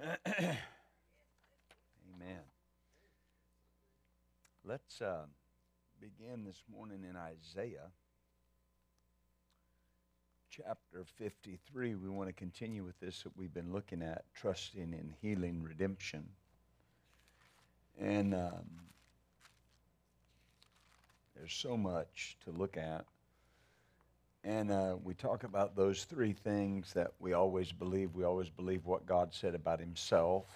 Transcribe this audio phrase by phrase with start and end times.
[0.00, 0.16] Amen.
[4.64, 5.24] Let's uh,
[6.00, 7.90] begin this morning in Isaiah
[10.50, 11.96] chapter 53.
[11.96, 16.26] We want to continue with this that we've been looking at trusting in healing redemption.
[18.00, 18.64] And um,
[21.36, 23.04] there's so much to look at.
[24.42, 28.14] And uh, we talk about those three things that we always believe.
[28.14, 30.46] We always believe what God said about Himself,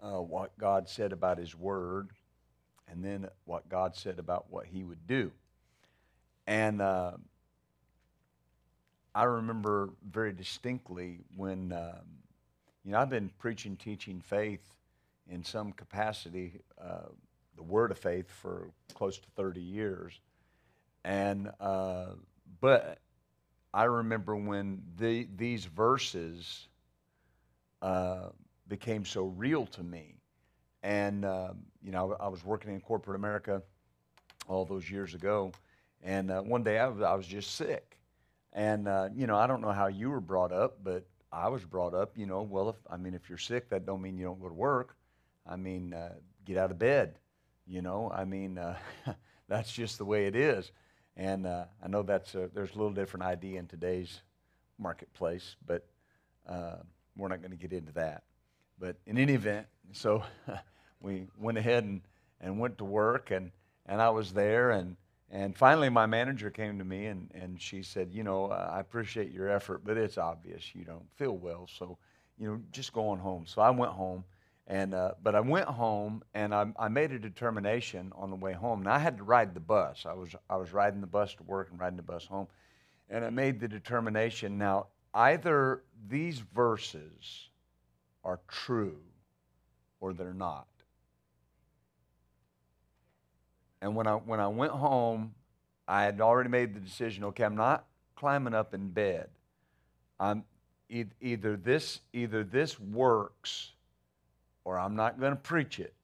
[0.00, 2.10] uh, what God said about His Word,
[2.88, 5.32] and then what God said about what He would do.
[6.46, 7.12] And uh,
[9.12, 12.04] I remember very distinctly when, um,
[12.84, 14.72] you know, I've been preaching, teaching faith
[15.28, 17.08] in some capacity, uh,
[17.56, 20.20] the Word of faith, for close to 30 years.
[21.04, 22.06] And uh,
[22.60, 22.98] but
[23.74, 26.68] I remember when the, these verses
[27.82, 28.28] uh,
[28.68, 30.16] became so real to me,
[30.82, 31.52] and uh,
[31.82, 33.62] you know I was working in corporate America
[34.48, 35.52] all those years ago,
[36.02, 37.98] and uh, one day I was, I was just sick,
[38.52, 41.64] and uh, you know I don't know how you were brought up, but I was
[41.64, 44.24] brought up, you know, well if I mean if you're sick, that don't mean you
[44.24, 44.96] don't go to work.
[45.46, 47.18] I mean, uh, get out of bed,
[47.66, 48.10] you know.
[48.14, 48.58] I mean,
[49.48, 50.72] that's just the way it is.
[51.16, 54.22] And uh, I know that's a, there's a little different idea in today's
[54.78, 55.86] marketplace, but
[56.48, 56.76] uh,
[57.16, 58.24] we're not going to get into that.
[58.78, 60.24] But in any event, so
[61.00, 62.00] we went ahead and,
[62.40, 63.52] and went to work, and,
[63.86, 64.72] and I was there.
[64.72, 64.96] And,
[65.30, 69.30] and finally, my manager came to me and, and she said, You know, I appreciate
[69.32, 71.68] your effort, but it's obvious you don't feel well.
[71.78, 71.98] So,
[72.38, 73.44] you know, just go on home.
[73.46, 74.24] So I went home
[74.66, 78.54] and, uh, but I went home and I, I, made a determination on the way
[78.54, 78.82] home.
[78.82, 80.06] Now I had to ride the bus.
[80.06, 82.48] I was, I was riding the bus to work and riding the bus home.
[83.10, 87.50] And I made the determination now, either these verses
[88.24, 88.96] are true
[90.00, 90.66] or they're not.
[93.82, 95.34] And when I, when I went home,
[95.86, 97.84] I had already made the decision okay, I'm not
[98.16, 99.28] climbing up in bed.
[100.18, 100.44] I'm,
[100.88, 103.73] either, this, either this works
[104.64, 105.94] or I'm not going to preach it.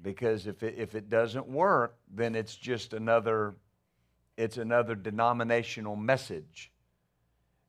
[0.00, 3.56] Because if it, if it doesn't work, then it's just another,
[4.36, 6.70] it's another denominational message.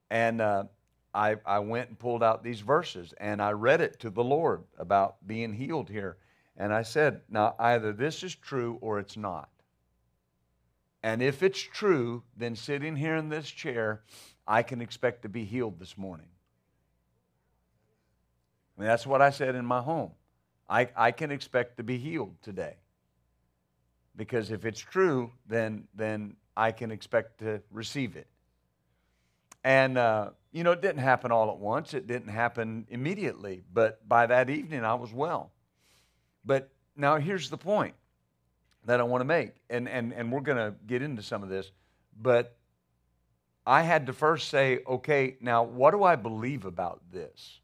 [0.10, 0.66] And uh,
[1.14, 4.64] I, I went and pulled out these verses and I read it to the Lord
[4.78, 6.18] about being healed here.
[6.56, 9.50] And I said, now either this is true or it's not.
[11.02, 14.04] And if it's true, then sitting here in this chair,
[14.46, 16.28] I can expect to be healed this morning.
[18.88, 20.12] That's what I said in my home.
[20.70, 22.76] I, I can expect to be healed today.
[24.16, 28.28] Because if it's true, then, then I can expect to receive it.
[29.64, 33.64] And, uh, you know, it didn't happen all at once, it didn't happen immediately.
[33.74, 35.52] But by that evening, I was well.
[36.46, 37.96] But now here's the point
[38.86, 39.54] that I want to make.
[39.70, 41.72] And, and, and we're going to get into some of this.
[42.22, 42.56] But
[43.66, 47.60] I had to first say, okay, now what do I believe about this?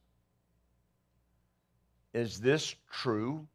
[2.16, 3.46] Is this true?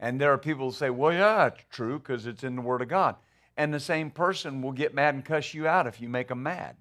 [0.00, 2.80] And there are people who say, well, yeah, it's true because it's in the Word
[2.80, 3.16] of God.
[3.58, 6.42] And the same person will get mad and cuss you out if you make them
[6.42, 6.76] mad.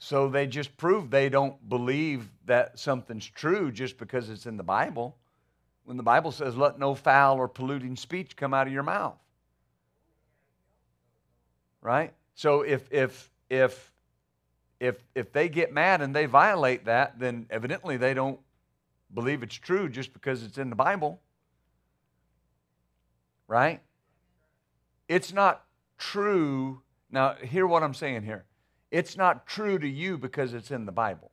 [0.00, 4.64] So they just prove they don't believe that something's true just because it's in the
[4.64, 5.16] Bible.
[5.84, 9.18] When the Bible says, let no foul or polluting speech come out of your mouth.
[11.80, 12.12] Right?
[12.34, 13.92] So if, if, if
[14.80, 18.38] if, if they get mad and they violate that, then evidently they don't
[19.12, 21.20] believe it's true just because it's in the Bible.
[23.46, 23.80] Right?
[25.08, 25.64] It's not
[25.96, 26.82] true.
[27.10, 28.44] Now, hear what I'm saying here.
[28.90, 31.30] It's not true to you because it's in the Bible.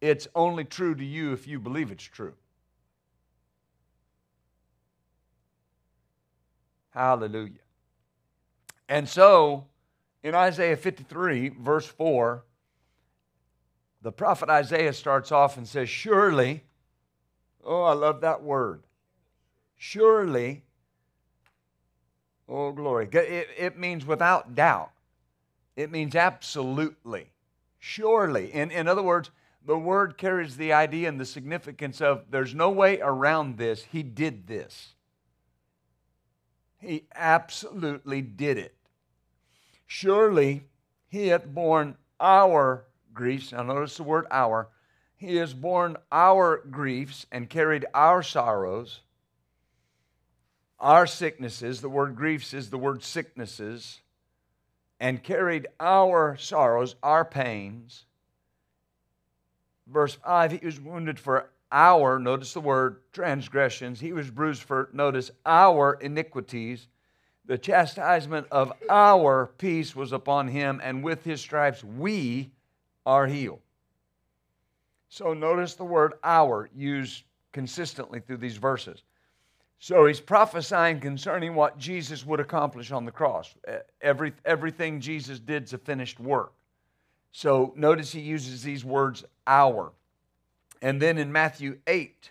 [0.00, 2.34] It's only true to you if you believe it's true.
[6.90, 7.52] Hallelujah.
[8.88, 9.66] And so,
[10.22, 12.44] in Isaiah 53, verse 4,
[14.02, 16.64] the prophet Isaiah starts off and says, Surely,
[17.64, 18.82] oh, I love that word.
[19.76, 20.64] Surely,
[22.48, 23.08] oh, glory.
[23.12, 24.90] It, it means without doubt,
[25.76, 27.30] it means absolutely.
[27.78, 28.52] Surely.
[28.52, 29.30] In, in other words,
[29.64, 33.86] the word carries the idea and the significance of there's no way around this.
[33.90, 34.94] He did this.
[36.78, 38.74] He absolutely did it.
[39.94, 40.64] Surely
[41.06, 43.52] he hath borne our griefs.
[43.52, 44.70] Now, notice the word our.
[45.18, 49.00] He has borne our griefs and carried our sorrows,
[50.80, 51.82] our sicknesses.
[51.82, 54.00] The word griefs is the word sicknesses.
[54.98, 58.06] and carried our sorrows, our pains.
[59.86, 64.00] Verse 5 He was wounded for our, notice the word, transgressions.
[64.00, 66.88] He was bruised for, notice, our iniquities.
[67.46, 72.50] The chastisement of our peace was upon him, and with his stripes we
[73.04, 73.60] are healed.
[75.08, 79.02] So notice the word our used consistently through these verses.
[79.78, 83.52] So he's prophesying concerning what Jesus would accomplish on the cross.
[84.00, 86.52] Every, everything Jesus did is a finished work.
[87.32, 89.92] So notice he uses these words our.
[90.80, 92.30] And then in Matthew 8,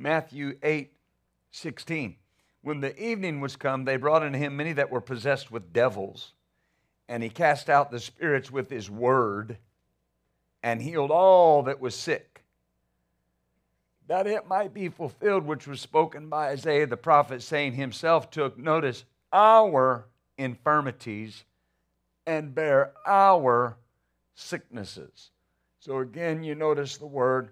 [0.00, 0.94] Matthew 8,
[1.50, 2.16] 16.
[2.62, 6.32] When the evening was come, they brought unto him many that were possessed with devils,
[7.06, 9.58] and he cast out the spirits with his word,
[10.62, 12.44] and healed all that was sick,
[14.06, 18.56] that it might be fulfilled which was spoken by Isaiah the prophet, saying, Himself took
[18.56, 19.04] notice
[19.34, 20.06] our
[20.38, 21.44] infirmities
[22.26, 23.76] and bear our
[24.34, 25.30] sicknesses.
[25.78, 27.50] So again, you notice the word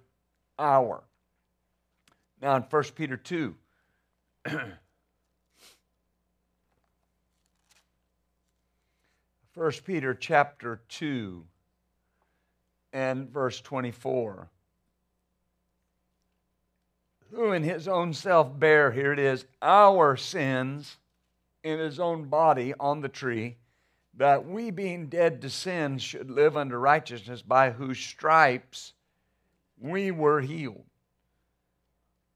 [0.59, 1.03] our.
[2.41, 3.55] Now in 1 Peter 2,
[9.55, 11.45] 1 Peter chapter 2
[12.93, 14.49] and verse 24.
[17.33, 20.97] Who in his own self bare, here it is, our sins
[21.65, 23.57] in his own body on the tree,
[24.15, 28.93] that we being dead to sins should live unto righteousness, by whose stripes
[29.77, 30.85] we were healed.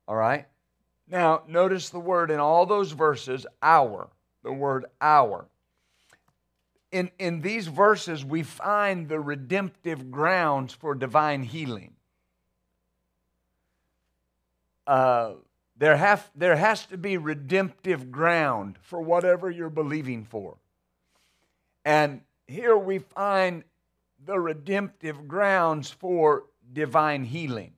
[0.07, 0.47] All right?
[1.09, 4.09] Now, notice the word in all those verses, our,
[4.43, 5.47] the word our.
[6.91, 11.95] In, in these verses, we find the redemptive grounds for divine healing.
[14.87, 15.33] Uh,
[15.77, 20.57] there, have, there has to be redemptive ground for whatever you're believing for.
[21.85, 23.65] And here we find
[24.25, 27.73] the redemptive grounds for divine healing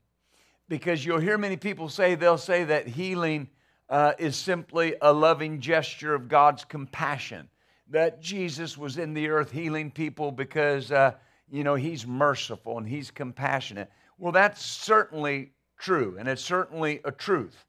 [0.74, 3.48] because you'll hear many people say, they'll say that healing
[3.88, 7.48] uh, is simply a loving gesture of God's compassion.
[7.90, 11.12] That Jesus was in the earth healing people because, uh,
[11.48, 13.88] you know, he's merciful and he's compassionate.
[14.18, 17.64] Well, that's certainly true, and it's certainly a truth.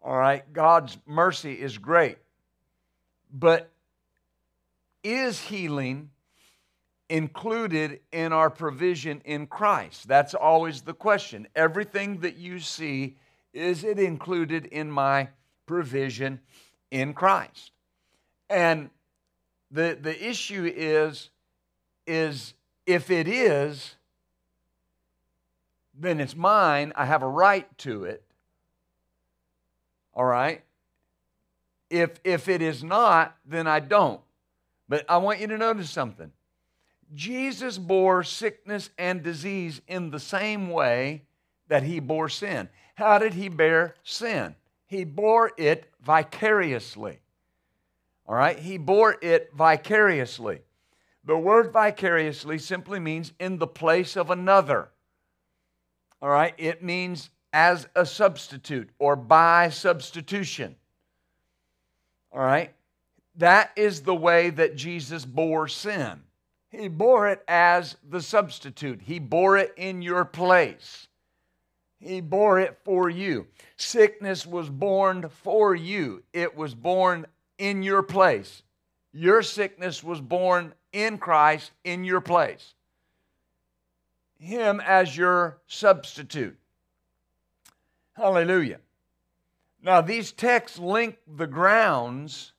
[0.00, 2.16] All right, God's mercy is great.
[3.30, 3.68] But
[5.04, 6.08] is healing
[7.08, 10.08] included in our provision in Christ?
[10.08, 11.48] That's always the question.
[11.54, 13.16] Everything that you see,
[13.52, 15.28] is it included in my
[15.66, 16.40] provision
[16.90, 17.72] in Christ?
[18.50, 18.90] And
[19.70, 21.30] the, the issue is,
[22.06, 22.54] is
[22.86, 23.94] if it is,
[25.98, 26.92] then it's mine.
[26.96, 28.22] I have a right to it.
[30.14, 30.62] All right?
[31.90, 34.20] If, if it is not, then I don't.
[34.88, 36.32] But I want you to notice something.
[37.14, 41.22] Jesus bore sickness and disease in the same way
[41.68, 42.68] that he bore sin.
[42.94, 44.54] How did he bear sin?
[44.86, 47.20] He bore it vicariously.
[48.26, 48.58] All right?
[48.58, 50.60] He bore it vicariously.
[51.24, 54.88] The word vicariously simply means in the place of another.
[56.20, 56.54] All right?
[56.58, 60.76] It means as a substitute or by substitution.
[62.32, 62.74] All right?
[63.36, 66.22] That is the way that Jesus bore sin.
[66.70, 71.08] He bore it as the substitute, He bore it in your place.
[72.00, 73.48] He bore it for you.
[73.76, 77.26] Sickness was borne for you, it was borne
[77.58, 78.62] in your place.
[79.12, 82.74] Your sickness was borne in Christ in your place.
[84.38, 86.56] Him as your substitute.
[88.12, 88.78] Hallelujah.
[89.82, 92.52] Now, these texts link the grounds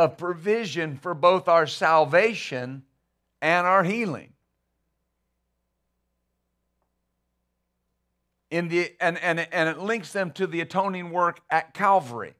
[0.00, 2.82] of provision for both our salvation
[3.42, 4.32] and our healing.
[8.50, 12.32] In the, and, and, and it links them to the atoning work at Calvary.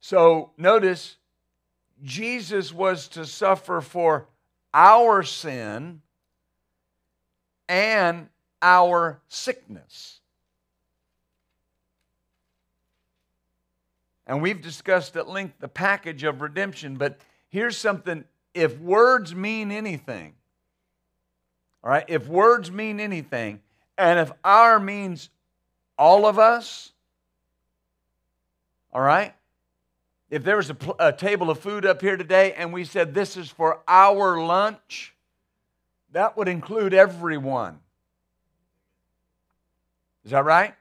[0.00, 1.16] So notice,
[2.02, 4.28] Jesus was to suffer for
[4.74, 6.02] our sin
[7.68, 8.28] and
[8.60, 10.17] our sickness.
[14.28, 17.18] And we've discussed at length the package of redemption, but
[17.48, 20.34] here's something if words mean anything,
[21.82, 23.60] all right, if words mean anything,
[23.96, 25.30] and if our means
[25.96, 26.92] all of us,
[28.92, 29.34] all right,
[30.28, 33.14] if there was a, pl- a table of food up here today and we said
[33.14, 35.14] this is for our lunch,
[36.12, 37.78] that would include everyone.
[40.24, 40.74] Is that right?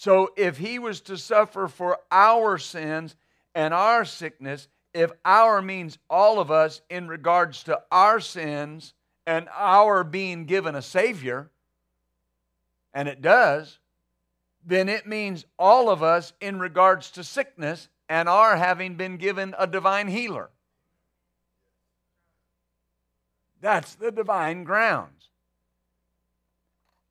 [0.00, 3.16] So if he was to suffer for our sins
[3.54, 8.94] and our sickness, if our means all of us in regards to our sins
[9.26, 11.50] and our being given a Savior,
[12.94, 13.78] and it does,
[14.64, 19.54] then it means all of us in regards to sickness and our having been given
[19.58, 20.48] a divine healer.
[23.60, 25.28] That's the divine grounds.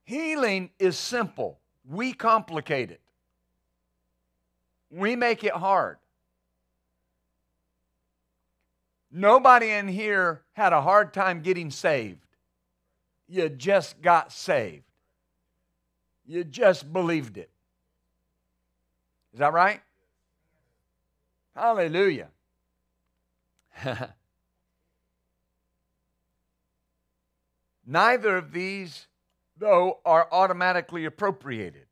[0.05, 1.58] Healing is simple,
[1.89, 3.01] we complicate it,
[4.91, 5.97] we make it hard.
[9.11, 12.19] Nobody in here had a hard time getting saved.
[13.27, 14.83] You just got saved.
[16.27, 17.49] You just believed it.
[19.33, 19.81] Is that right?
[21.55, 22.27] Hallelujah.
[27.85, 29.07] Neither of these,
[29.59, 31.85] though, are automatically appropriated.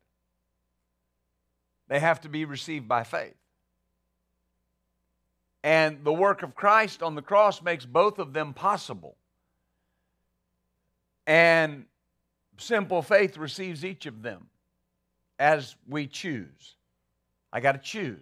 [1.88, 3.34] They have to be received by faith.
[5.62, 9.16] And the work of Christ on the cross makes both of them possible.
[11.26, 11.84] And
[12.58, 14.46] simple faith receives each of them
[15.38, 16.76] as we choose.
[17.52, 18.20] I got to choose.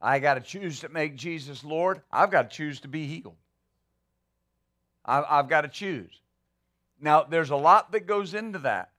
[0.00, 2.00] I got to choose to make Jesus Lord.
[2.10, 3.36] I've got to choose to be healed.
[5.04, 6.20] I've got to choose.
[7.00, 8.90] Now, there's a lot that goes into that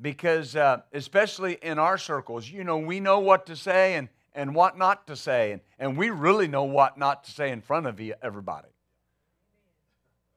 [0.00, 4.54] because, uh, especially in our circles, you know, we know what to say and, and
[4.54, 7.86] what not to say, and, and we really know what not to say in front
[7.86, 8.68] of everybody.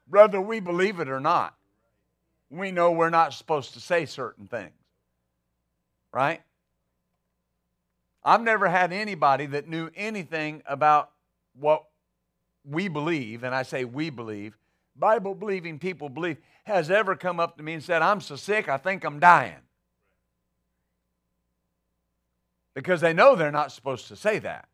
[0.09, 1.55] Whether we believe it or not,
[2.49, 4.71] we know we're not supposed to say certain things.
[6.13, 6.41] Right?
[8.23, 11.11] I've never had anybody that knew anything about
[11.59, 11.83] what
[12.63, 14.57] we believe, and I say we believe,
[14.97, 18.67] Bible believing people believe, has ever come up to me and said, I'm so sick,
[18.67, 19.55] I think I'm dying.
[22.73, 24.67] Because they know they're not supposed to say that,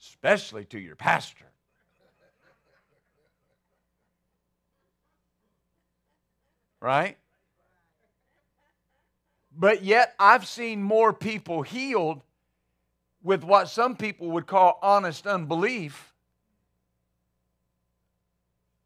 [0.00, 1.46] especially to your pastor.
[6.80, 7.16] Right?
[9.58, 12.22] But yet, I've seen more people healed
[13.22, 16.12] with what some people would call honest unbelief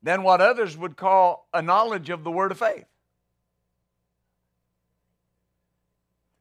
[0.02, 2.86] than what others would call a knowledge of the word of faith.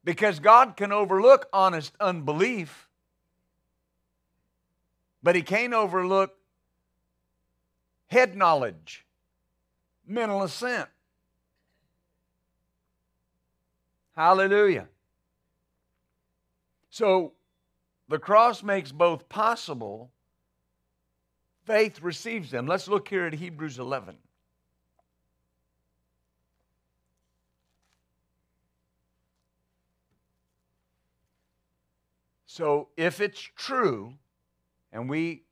[0.04, 2.88] Because God can overlook honest unbelief,
[5.22, 6.36] but He can't overlook
[8.08, 9.06] head knowledge,
[10.08, 10.90] mental assent.
[14.16, 14.88] Hallelujah.
[16.90, 17.34] So
[18.10, 20.12] the cross makes both possible,
[21.70, 22.66] faith receives them.
[22.66, 24.18] Let's look here at Hebrews 11.
[32.48, 34.16] So, if it's true,
[34.92, 35.44] and we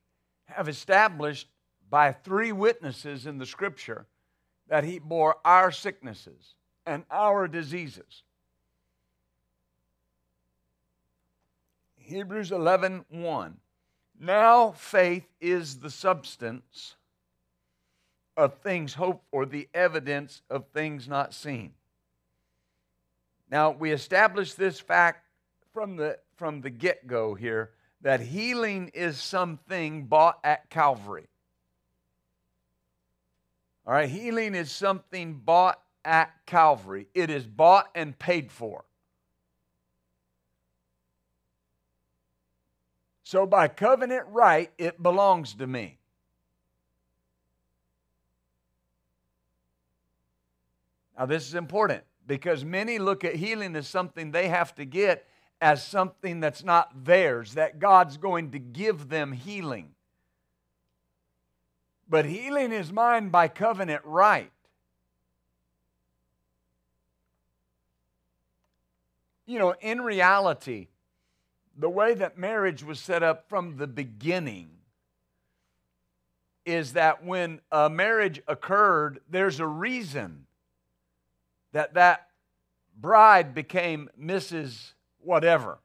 [0.46, 1.50] have established
[1.88, 4.08] by three witnesses in the scripture
[4.70, 6.56] that he bore our sicknesses
[6.88, 8.24] and our diseases,
[11.98, 13.58] Hebrews 11 1.
[14.20, 16.96] Now faith is the substance
[18.36, 21.74] of things hoped for, the evidence of things not seen.
[23.50, 25.26] Now we establish this fact
[25.74, 27.72] from the from the get-go here
[28.02, 31.28] that healing is something bought at Calvary.
[33.86, 37.08] All right, healing is something bought at Calvary.
[37.14, 38.86] It is bought and paid for.
[43.30, 45.98] So, by covenant right, it belongs to me.
[51.20, 55.28] Now, this is important because many look at healing as something they have to get
[55.60, 59.90] as something that's not theirs, that God's going to give them healing.
[62.08, 64.54] But healing is mine by covenant right.
[69.46, 70.88] You know, in reality,
[71.78, 74.70] the way that marriage was set up from the beginning
[76.66, 80.46] is that when a marriage occurred, there's a reason
[81.72, 82.28] that that
[83.00, 84.94] bride became Mrs.
[85.20, 85.78] whatever,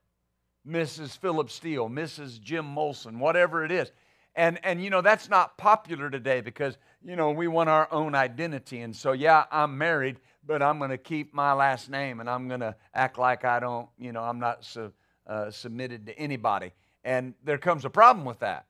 [0.66, 1.16] Mrs.
[1.18, 2.40] Philip Steele, Mrs.
[2.40, 3.92] Jim Molson, whatever it is.
[4.34, 8.14] And, and you know, that's not popular today because, you know, we want our own
[8.14, 8.80] identity.
[8.80, 12.48] And so, yeah, I'm married, but I'm going to keep my last name and I'm
[12.48, 14.90] going to act like I don't, you know, I'm not so
[15.26, 16.72] uh, submitted to anybody.
[17.04, 18.66] And there comes a problem with that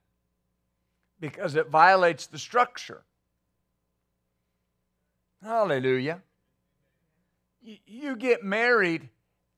[1.20, 3.02] because it violates the structure.
[5.42, 6.22] Hallelujah.
[7.62, 9.08] You get married,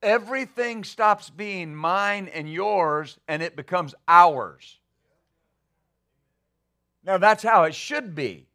[0.02, 4.78] everything stops being mine and yours, and it becomes ours.
[7.04, 8.46] Now, that's how it should be.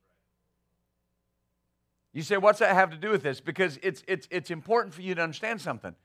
[2.14, 3.40] You say, what's that have to do with this?
[3.40, 5.96] Because it's, it's, it's important for you to understand something.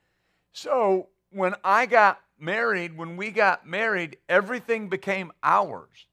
[0.53, 6.07] So, when I got married, when we got married, everything became ours.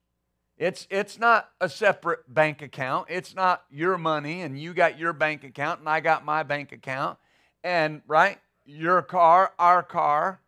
[0.57, 3.07] It's, it's not a separate bank account.
[3.09, 6.71] It's not your money and you got your bank account and I got my bank
[6.71, 7.17] account.
[7.63, 10.39] And, right, your car, our car,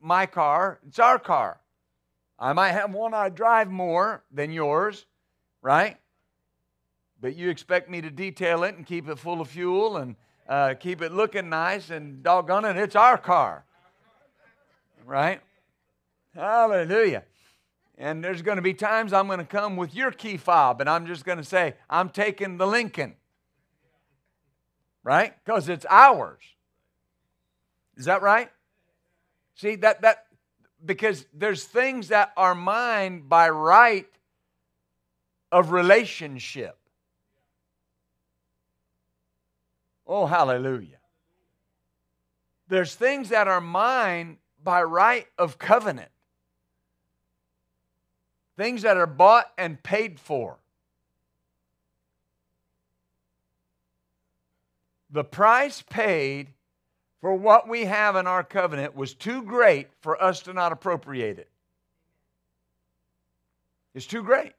[0.00, 1.60] my car, it's our car.
[2.38, 5.06] I might have one I drive more than yours,
[5.60, 5.96] right?
[7.20, 10.16] But you expect me to detail it and keep it full of fuel and
[10.48, 13.64] uh, keep it looking nice and doggone it, it's our car.
[15.04, 15.40] Right?
[16.34, 17.24] Hallelujah.
[17.98, 20.88] And there's going to be times I'm going to come with your key fob and
[20.88, 23.14] I'm just going to say, I'm taking the Lincoln.
[25.04, 25.34] Right?
[25.44, 26.42] Because it's ours.
[27.96, 28.50] Is that right?
[29.54, 30.26] See, that, that,
[30.84, 34.06] because there's things that are mine by right
[35.50, 36.78] of relationship.
[40.06, 40.98] Oh, hallelujah.
[42.68, 46.10] There's things that are mine by right of covenant,
[48.56, 50.58] things that are bought and paid for.
[55.10, 56.48] The price paid
[57.20, 61.38] for what we have in our covenant was too great for us to not appropriate
[61.38, 61.48] it.
[63.94, 64.54] It's too great.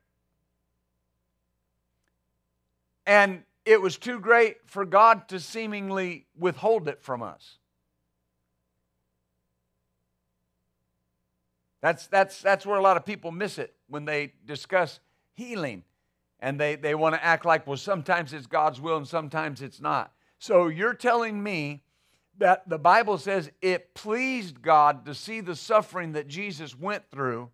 [3.06, 7.58] And it was too great for God to seemingly withhold it from us.
[11.84, 15.02] That's, that's, that's where a lot of people miss it when they discuss
[15.34, 15.84] healing.
[16.40, 19.82] And they, they want to act like, well, sometimes it's God's will and sometimes it's
[19.82, 20.14] not.
[20.40, 21.84] So you're telling me
[22.38, 27.50] that the Bible says it pleased God to see the suffering that Jesus went through,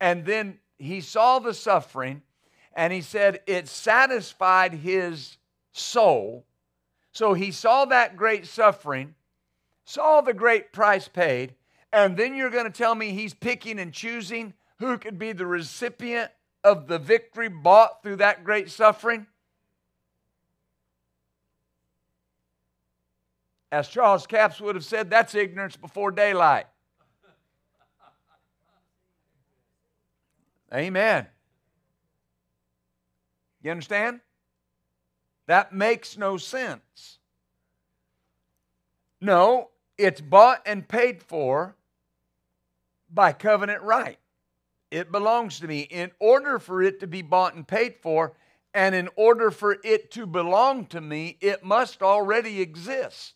[0.00, 2.22] and then he saw the suffering,
[2.74, 5.38] and he said it satisfied his
[5.72, 6.44] soul.
[7.12, 9.14] So he saw that great suffering,
[9.84, 11.54] saw the great price paid,
[11.92, 15.46] and then you're going to tell me he's picking and choosing who could be the
[15.46, 16.30] recipient
[16.64, 19.26] of the victory bought through that great suffering?
[23.72, 26.66] As Charles Capps would have said, that's ignorance before daylight.
[30.72, 31.26] Amen.
[33.62, 34.20] You understand?
[35.46, 37.18] That makes no sense.
[39.20, 41.76] No, it's bought and paid for
[43.12, 44.18] by covenant right.
[44.90, 45.80] It belongs to me.
[45.80, 48.34] In order for it to be bought and paid for,
[48.74, 53.34] and in order for it to belong to me, it must already exist.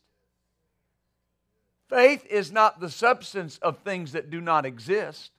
[1.88, 5.30] Faith is not the substance of things that do not exist.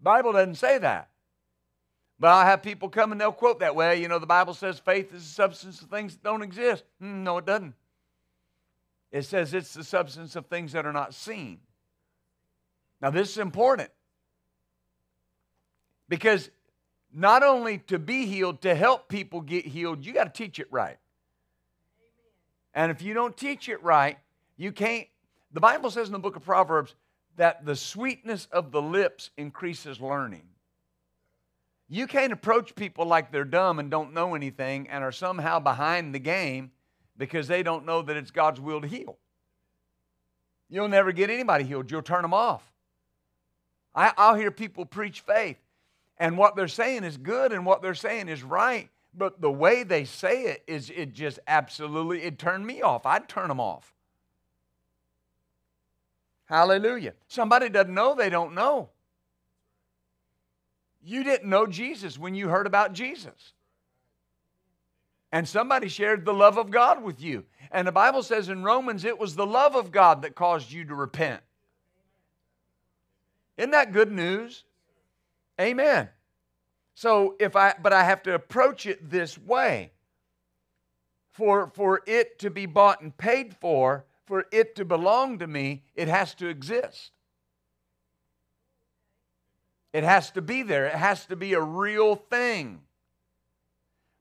[0.00, 1.08] Bible doesn't say that.
[2.18, 4.00] But I have people come and they'll quote that way.
[4.00, 6.84] You know, the Bible says faith is the substance of things that don't exist.
[7.02, 7.74] Mm, no, it doesn't.
[9.12, 11.58] It says it's the substance of things that are not seen.
[13.00, 13.90] Now, this is important
[16.08, 16.50] because
[17.12, 20.68] not only to be healed, to help people get healed, you got to teach it
[20.70, 20.98] right.
[22.74, 24.18] And if you don't teach it right,
[24.56, 25.06] you can't.
[25.52, 26.94] The Bible says in the book of Proverbs
[27.36, 30.42] that the sweetness of the lips increases learning.
[31.88, 36.14] You can't approach people like they're dumb and don't know anything and are somehow behind
[36.14, 36.72] the game
[37.16, 39.16] because they don't know that it's God's will to heal.
[40.68, 41.90] You'll never get anybody healed.
[41.90, 42.72] You'll turn them off.
[43.96, 45.56] I, will hear people preach faith,
[46.18, 49.82] and what they're saying is good and what they're saying is right, but the way
[49.82, 53.06] they say it is it just absolutely it turned me off.
[53.06, 53.94] I'd turn them off.
[56.44, 57.14] Hallelujah.
[57.26, 58.90] Somebody doesn't know, they don't know.
[61.02, 63.52] You didn't know Jesus when you heard about Jesus.
[65.32, 67.44] And somebody shared the love of God with you.
[67.72, 70.84] And the Bible says in Romans, it was the love of God that caused you
[70.84, 71.42] to repent.
[73.56, 74.64] Isn't that good news?
[75.60, 76.08] Amen.
[76.94, 79.92] So if I but I have to approach it this way.
[81.32, 85.82] For for it to be bought and paid for, for it to belong to me,
[85.94, 87.12] it has to exist.
[89.92, 92.80] It has to be there, it has to be a real thing.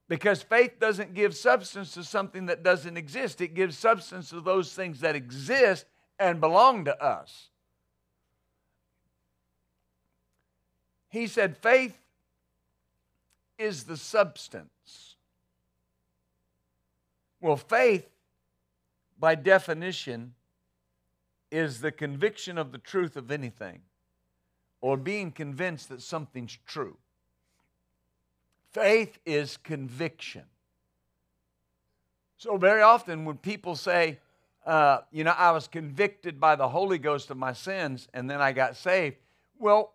[0.07, 4.73] Because faith doesn't give substance to something that doesn't exist, it gives substance to those
[4.73, 5.85] things that exist
[6.19, 7.49] and belong to us.
[11.15, 11.97] He said, faith
[13.57, 15.15] is the substance.
[17.39, 18.05] Well, faith,
[19.17, 20.33] by definition,
[21.49, 23.79] is the conviction of the truth of anything
[24.81, 26.97] or being convinced that something's true.
[28.73, 30.43] Faith is conviction.
[32.35, 34.19] So, very often when people say,
[34.65, 38.41] uh, you know, I was convicted by the Holy Ghost of my sins and then
[38.41, 39.15] I got saved,
[39.57, 39.94] well,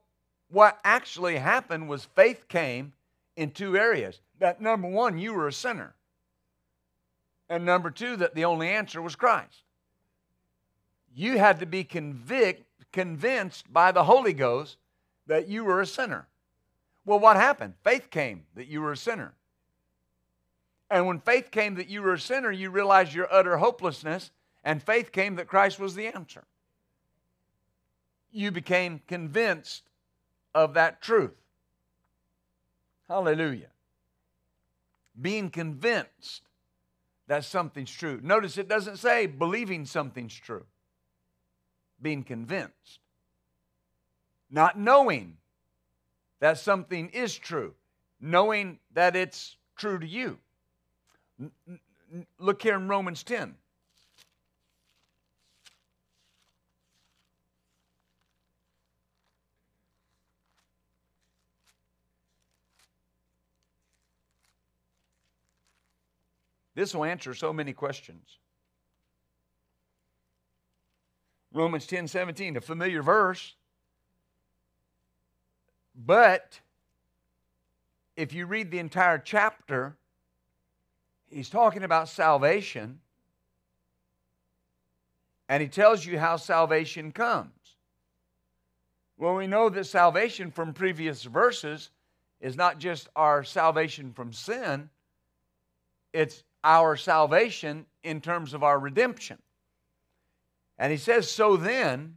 [0.50, 2.92] what actually happened was faith came
[3.36, 4.20] in two areas.
[4.38, 5.94] That number one, you were a sinner.
[7.48, 9.64] And number two, that the only answer was Christ.
[11.14, 14.76] You had to be convict, convinced by the Holy Ghost
[15.26, 16.26] that you were a sinner.
[17.04, 17.74] Well, what happened?
[17.82, 19.34] Faith came that you were a sinner.
[20.90, 24.30] And when faith came that you were a sinner, you realized your utter hopelessness,
[24.64, 26.44] and faith came that Christ was the answer.
[28.32, 29.89] You became convinced
[30.54, 31.34] of that truth.
[33.08, 33.70] Hallelujah.
[35.20, 36.42] Being convinced
[37.26, 38.20] that something's true.
[38.22, 40.66] Notice it doesn't say believing something's true,
[42.00, 43.00] being convinced.
[44.50, 45.36] Not knowing
[46.40, 47.74] that something is true,
[48.20, 50.38] knowing that it's true to you.
[52.38, 53.54] Look here in Romans 10.
[66.80, 68.38] This will answer so many questions.
[71.52, 73.54] Romans 10 17, a familiar verse.
[75.94, 76.58] But
[78.16, 79.94] if you read the entire chapter,
[81.28, 83.00] he's talking about salvation.
[85.50, 87.76] And he tells you how salvation comes.
[89.18, 91.90] Well, we know that salvation from previous verses
[92.40, 94.88] is not just our salvation from sin,
[96.14, 99.38] it's our salvation in terms of our redemption.
[100.78, 102.16] And he says, So then,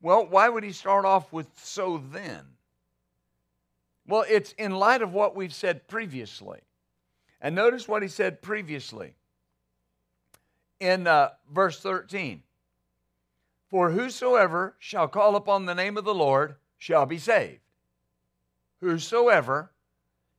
[0.00, 2.42] well, why would he start off with so then?
[4.06, 6.60] Well, it's in light of what we've said previously.
[7.40, 9.14] And notice what he said previously
[10.80, 12.42] in uh, verse 13
[13.70, 17.60] For whosoever shall call upon the name of the Lord shall be saved.
[18.80, 19.72] Whosoever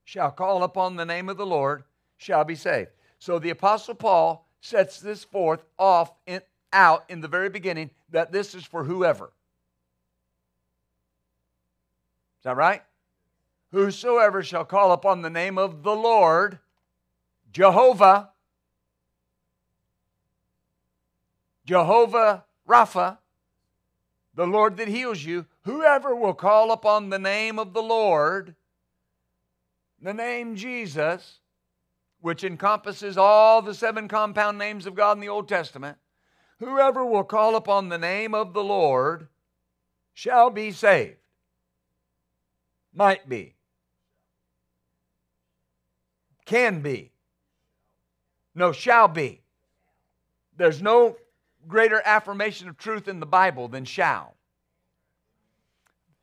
[0.05, 1.83] shall call upon the name of the Lord
[2.15, 2.91] shall be saved.
[3.19, 6.41] So the Apostle Paul sets this forth off in,
[6.71, 9.25] out in the very beginning that this is for whoever.
[12.39, 12.83] Is that right?
[13.71, 16.59] Whosoever shall call upon the name of the Lord,
[17.51, 18.29] Jehovah,
[21.65, 23.17] Jehovah Rapha,
[24.35, 28.55] the Lord that heals you, whoever will call upon the name of the Lord
[30.01, 31.39] the name Jesus,
[32.21, 35.97] which encompasses all the seven compound names of God in the Old Testament,
[36.59, 39.27] whoever will call upon the name of the Lord
[40.13, 41.17] shall be saved.
[42.93, 43.55] Might be.
[46.45, 47.11] Can be.
[48.53, 49.41] No, shall be.
[50.55, 51.17] There's no
[51.67, 54.35] greater affirmation of truth in the Bible than shall.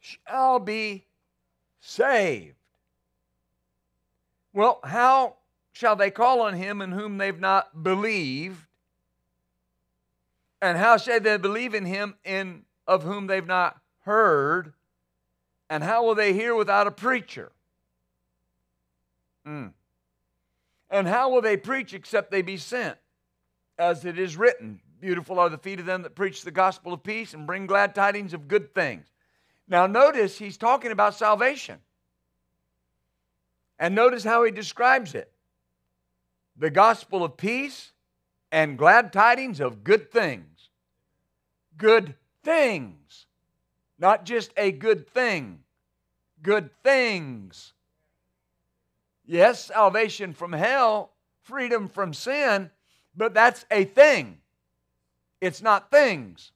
[0.01, 1.07] Shall be
[1.81, 2.57] saved.
[4.53, 5.37] Well, how
[5.73, 8.67] shall they call on him in whom they've not believed?
[10.61, 14.75] And how shall they believe in him in of whom they've not heard?
[15.71, 17.51] And how will they hear without a preacher?
[19.47, 19.73] Mm.
[20.91, 22.99] And how will they preach except they be sent?
[23.79, 27.03] As it is written, Beautiful are the feet of them that preach the gospel of
[27.03, 29.11] peace and bring glad tidings of good things.
[29.67, 31.79] Now, notice he's talking about salvation.
[33.83, 35.29] And notice how he describes it
[36.57, 37.91] the gospel of peace
[38.53, 40.69] and glad tidings of good things.
[41.77, 42.15] Good
[42.45, 43.27] things.
[43.99, 45.65] Not just a good thing,
[46.43, 47.73] good things.
[49.27, 51.11] Yes, salvation from hell,
[51.43, 52.71] freedom from sin,
[53.17, 54.39] but that's a thing.
[55.41, 56.53] It's not things.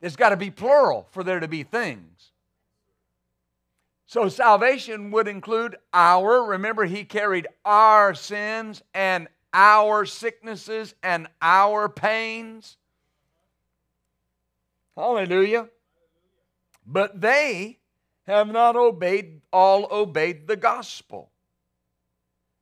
[0.00, 2.31] It's got to be plural for there to be things.
[4.12, 11.88] So salvation would include our, remember, he carried our sins and our sicknesses and our
[11.88, 12.76] pains.
[14.94, 15.70] Hallelujah.
[16.86, 17.78] But they
[18.26, 21.30] have not obeyed, all obeyed the gospel.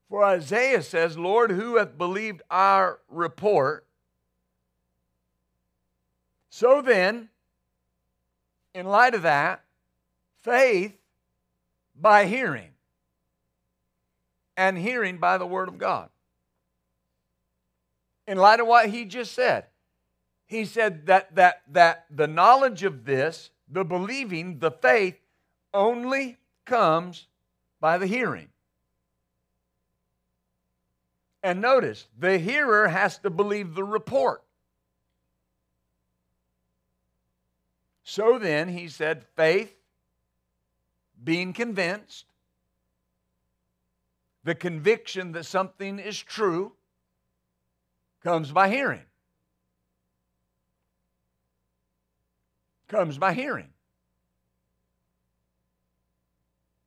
[0.09, 3.89] For Isaiah says, Lord, who hath believed our report?
[6.49, 7.29] So then,
[8.73, 9.65] in light of that,
[10.43, 11.00] faith
[12.01, 12.71] by hearing,
[14.57, 16.09] and hearing by the Word of God.
[18.27, 19.67] In light of what he just said,
[20.47, 25.17] he said that, that, that the knowledge of this, the believing, the faith,
[25.73, 27.27] only comes
[27.81, 28.49] by the hearing.
[31.43, 34.43] And notice, the hearer has to believe the report.
[38.03, 39.75] So then, he said, faith,
[41.23, 42.27] being convinced,
[44.45, 46.73] the conviction that something is true,
[48.23, 49.03] comes by hearing.
[52.89, 53.69] Comes by hearing.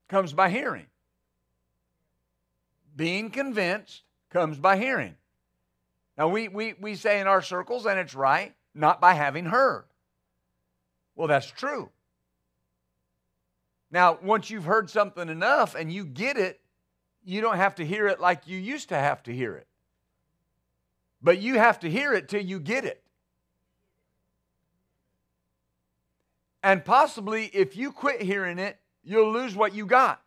[0.10, 0.88] Comes by hearing.
[2.96, 5.16] Being convinced comes by hearing.
[6.18, 9.86] Now, we, we, we say in our circles, and it's right, not by having heard.
[11.16, 11.90] Well, that's true.
[13.94, 16.60] Now, once you've heard something enough and you get it,
[17.24, 19.68] you don't have to hear it like you used to have to hear it.
[21.22, 23.04] But you have to hear it till you get it.
[26.64, 30.24] And possibly, if you quit hearing it, you'll lose what you got.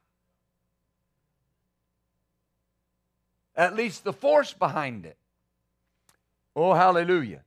[3.57, 5.17] At least the force behind it.
[6.55, 7.43] Oh, hallelujah.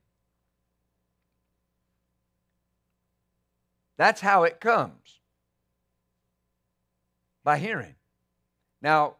[3.96, 5.19] That's how it comes
[7.44, 7.94] by hearing.
[8.82, 9.16] Now,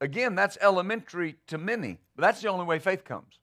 [0.00, 3.38] again, that's elementary to many, but that's the only way faith comes.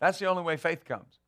[0.00, 1.18] That's the only way faith comes.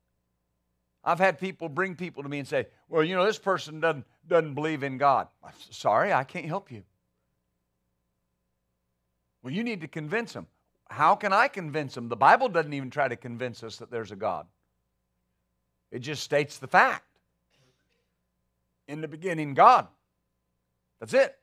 [1.03, 4.05] I've had people bring people to me and say, Well, you know, this person doesn't,
[4.27, 5.27] doesn't believe in God.
[5.43, 6.83] I'm sorry, I can't help you.
[9.41, 10.47] Well, you need to convince them.
[10.89, 12.09] How can I convince them?
[12.09, 14.45] The Bible doesn't even try to convince us that there's a God,
[15.91, 17.06] it just states the fact.
[18.87, 19.87] In the beginning, God.
[20.99, 21.37] That's it.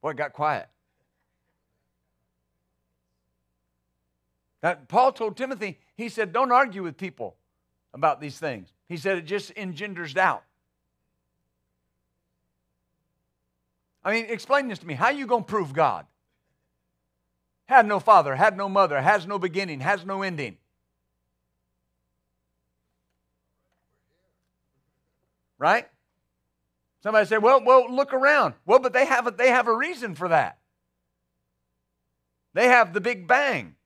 [0.00, 0.68] Boy, it got quiet.
[4.62, 7.36] That Paul told Timothy, he said, don't argue with people
[7.92, 8.72] about these things.
[8.88, 10.44] He said it just engenders doubt.
[14.04, 14.94] I mean, explain this to me.
[14.94, 16.06] How you going to prove God?
[17.66, 20.58] Had no father, had no mother, has no beginning, has no ending.
[25.62, 25.86] Right?
[27.04, 28.54] Somebody say, well, well, look around.
[28.66, 30.58] Well, but they have a, they have a reason for that.
[32.52, 33.76] They have the Big Bang.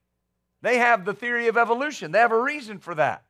[0.62, 2.12] They have the theory of evolution.
[2.12, 3.24] They have a reason for that.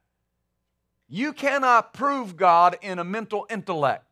[1.09, 4.05] You cannot prove God in a mental intellect.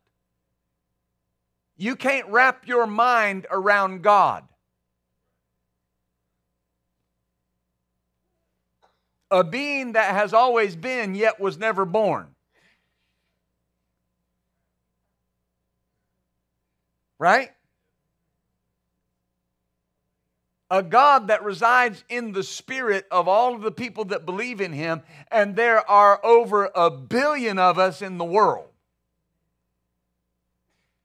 [1.77, 4.43] You can't wrap your mind around God.
[9.31, 12.34] A being that has always been yet was never born.
[17.17, 17.51] Right?
[20.69, 24.73] a God that resides in the spirit of all of the people that believe in
[24.73, 25.01] Him,
[25.31, 28.67] and there are over a billion of us in the world.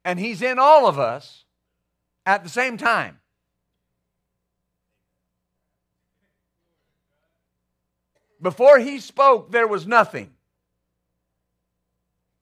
[0.03, 1.45] And He's in all of us
[2.25, 3.19] at the same time.
[8.41, 10.31] Before He spoke, there was nothing.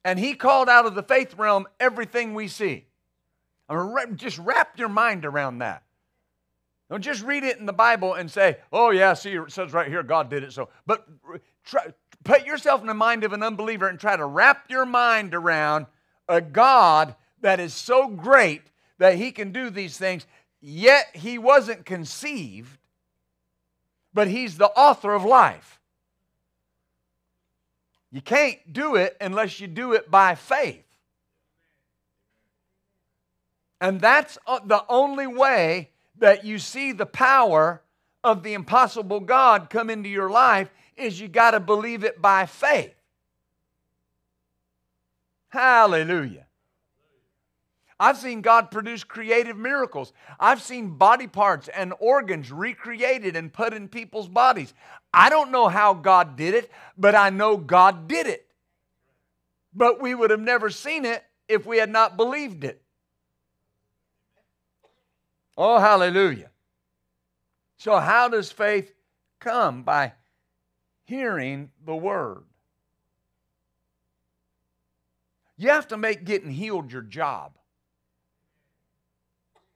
[0.05, 2.85] And He called out of the faith realm everything we see.
[3.69, 5.83] I mean, just wrap your mind around that.
[6.89, 9.87] Don't just read it in the Bible and say, oh, yeah, see, it says right
[9.87, 10.69] here, God did it so.
[10.87, 11.07] But
[11.63, 15.35] try, put yourself in the mind of an unbeliever and try to wrap your mind
[15.35, 15.85] around
[16.27, 18.63] a God that is so great
[18.97, 20.25] that he can do these things,
[20.61, 22.79] yet he wasn't conceived,
[24.13, 25.79] but he's the author of life.
[28.11, 30.88] You can't do it unless you do it by faith.
[33.81, 37.81] And that's uh, the only way that you see the power
[38.23, 42.45] of the impossible God come into your life is you got to believe it by
[42.45, 42.93] faith.
[45.49, 46.45] Hallelujah.
[47.99, 50.13] I've seen God produce creative miracles.
[50.39, 54.73] I've seen body parts and organs recreated and put in people's bodies.
[55.13, 58.47] I don't know how God did it, but I know God did it.
[59.73, 62.81] But we would have never seen it if we had not believed it.
[65.61, 66.51] Oh, hallelujah.
[67.79, 68.93] So, how does faith
[69.41, 69.83] come?
[69.83, 70.13] By
[71.03, 72.45] hearing the word.
[75.57, 77.57] You have to make getting healed your job.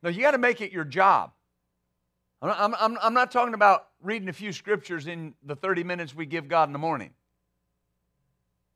[0.02, 1.32] No, you got to make it your job.
[2.41, 6.26] I'm, I'm, I'm not talking about reading a few scriptures in the 30 minutes we
[6.26, 7.10] give God in the morning.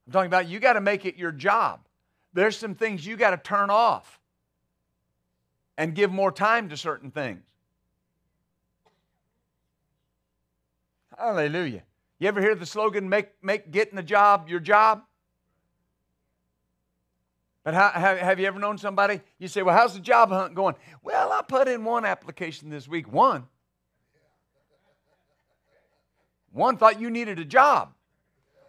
[0.07, 1.79] I'm talking about you got to make it your job.
[2.33, 4.19] There's some things you got to turn off
[5.77, 7.41] and give more time to certain things.
[11.17, 11.83] Hallelujah.
[12.19, 15.03] You ever hear the slogan, make, make getting the job your job?
[17.63, 19.21] But how, have, have you ever known somebody?
[19.39, 20.75] You say, well, how's the job hunt going?
[21.03, 23.11] Well, I put in one application this week.
[23.11, 23.45] One.
[26.53, 27.93] One thought you needed a job.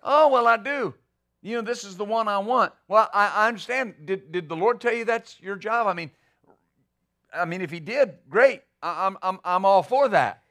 [0.03, 0.95] Oh, well, I do.
[1.43, 2.73] You know, this is the one I want.
[2.89, 3.95] Well, I, I understand.
[4.05, 5.87] Did, did the Lord tell you that's your job?
[5.87, 6.11] I mean,
[7.35, 8.63] I mean, if He did, great.
[8.83, 10.43] I, I'm, I'm, I'm all for that.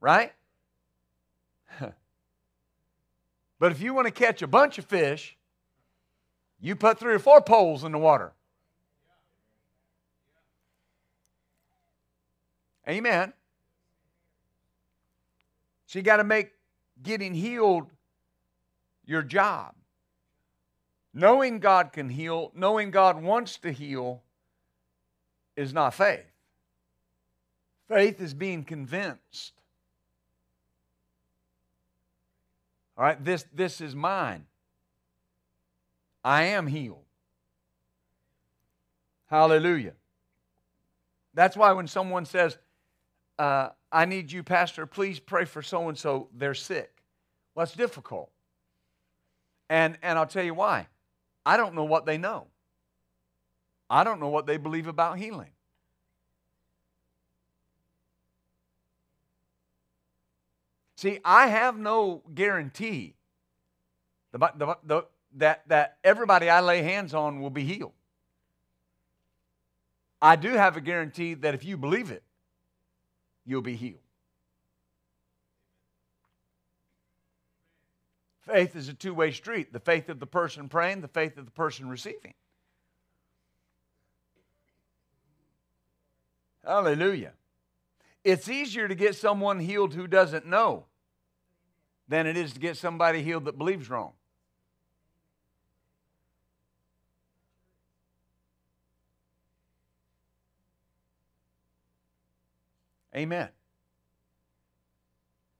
[0.00, 0.32] Right?
[1.80, 5.36] but if you want to catch a bunch of fish,
[6.60, 8.32] you put three or four poles in the water.
[12.88, 13.32] Amen.
[15.86, 16.52] So you got to make
[17.02, 17.90] getting healed
[19.04, 19.74] your job.
[21.14, 24.22] Knowing God can heal, knowing God wants to heal,
[25.58, 26.24] is not faith.
[27.88, 29.52] Faith is being convinced.
[32.96, 34.46] All right, this, this is mine.
[36.24, 37.04] I am healed.
[39.26, 39.94] Hallelujah.
[41.34, 42.58] That's why when someone says,
[43.38, 46.90] uh, I need you, Pastor, please pray for so and so, they're sick.
[47.54, 48.30] Well, that's difficult.
[49.70, 50.86] And, and I'll tell you why.
[51.46, 52.46] I don't know what they know,
[53.90, 55.50] I don't know what they believe about healing.
[60.96, 63.14] See, I have no guarantee
[64.32, 65.04] the, the, the,
[65.36, 67.92] that, that everybody I lay hands on will be healed.
[70.20, 72.24] I do have a guarantee that if you believe it,
[73.46, 74.00] you'll be healed.
[78.40, 81.44] Faith is a two way street the faith of the person praying, the faith of
[81.44, 82.34] the person receiving.
[86.68, 87.32] Hallelujah.
[88.22, 90.84] It's easier to get someone healed who doesn't know
[92.06, 94.12] than it is to get somebody healed that believes wrong.
[103.16, 103.48] Amen.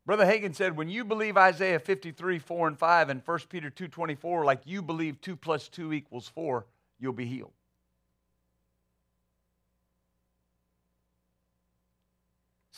[0.04, 3.88] Brother Hagin said, when you believe Isaiah 53, 4 and 5 and 1 Peter 2,
[3.88, 6.66] 24, like you believe 2 plus 2 equals 4,
[6.98, 7.52] you'll be healed.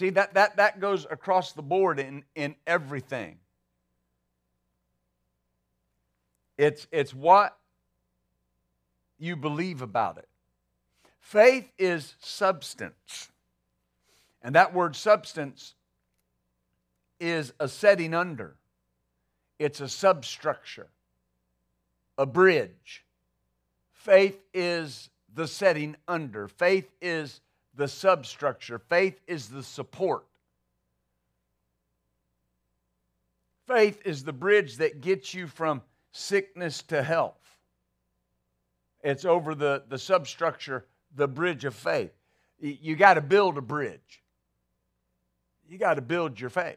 [0.01, 3.37] See, that, that, that goes across the board in, in everything.
[6.57, 7.55] It's, it's what
[9.19, 10.27] you believe about it.
[11.21, 13.29] Faith is substance.
[14.41, 15.75] And that word substance
[17.21, 18.57] is a setting under,
[19.59, 20.89] it's a substructure,
[22.17, 23.05] a bridge.
[23.93, 27.43] Faith is the setting under, faith is
[27.81, 30.27] the substructure, faith is the support.
[33.67, 35.81] Faith is the bridge that gets you from
[36.13, 37.41] sickness to health.
[39.03, 40.85] It's over the, the substructure,
[41.17, 42.13] the bridge of faith.
[42.59, 44.23] You got to build a bridge.
[45.67, 46.77] You got to build your faith.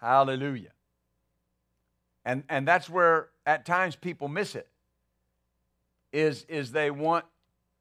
[0.00, 0.72] Hallelujah.
[2.24, 4.68] And, and that's where at times people miss it.
[6.12, 7.24] Is, is they want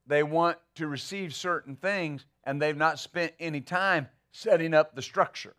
[0.05, 5.01] they want to receive certain things and they've not spent any time setting up the
[5.01, 5.55] structure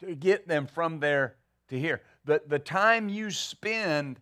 [0.00, 1.36] to get them from there
[1.68, 2.02] to here.
[2.24, 4.20] The, the time you spend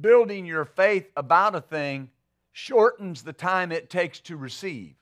[0.00, 2.10] building your faith about a thing
[2.52, 4.94] shortens the time it takes to receive.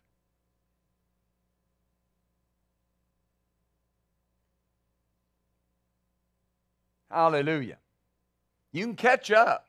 [7.11, 7.79] Hallelujah.
[8.73, 9.67] You can catch up.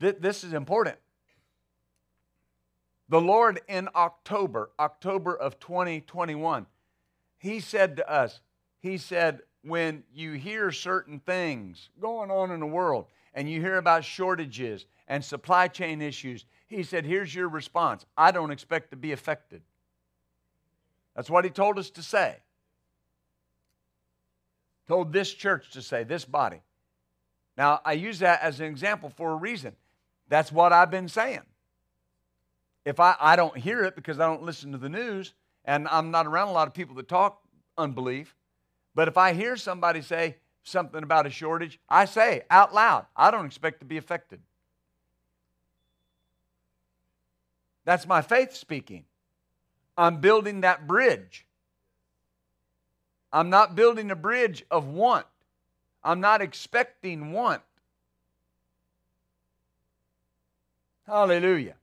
[0.00, 0.96] This is important.
[3.08, 6.66] The Lord in October, October of 2021,
[7.38, 8.40] He said to us,
[8.80, 13.76] He said, when you hear certain things going on in the world and you hear
[13.76, 18.96] about shortages and supply chain issues, He said, here's your response I don't expect to
[18.96, 19.62] be affected.
[21.14, 22.38] That's what He told us to say.
[24.88, 26.60] Told this church to say, this body.
[27.56, 29.76] Now, I use that as an example for a reason.
[30.28, 31.42] That's what I've been saying.
[32.84, 36.10] If I, I don't hear it because I don't listen to the news, and I'm
[36.10, 37.40] not around a lot of people that talk
[37.78, 38.34] unbelief,
[38.94, 43.30] but if I hear somebody say, something about a shortage, I say out loud, I
[43.30, 44.40] don't expect to be affected.
[47.84, 49.04] That's my faith speaking.
[49.96, 51.46] I'm building that bridge.
[53.32, 55.26] I'm not building a bridge of want.
[56.04, 57.62] I'm not expecting want.
[61.06, 61.74] Hallelujah.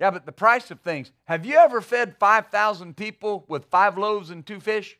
[0.00, 1.10] Yeah, but the price of things.
[1.24, 4.96] Have you ever fed 5,000 people with five loaves and two fish?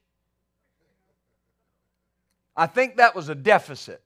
[2.57, 4.03] I think that was a deficit.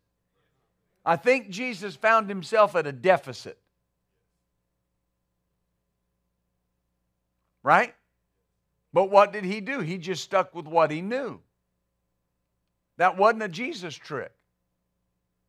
[1.04, 3.58] I think Jesus found himself at a deficit.
[7.62, 7.94] Right?
[8.93, 9.80] But what did he do?
[9.80, 11.40] He just stuck with what he knew.
[12.99, 14.32] That wasn't a Jesus trick.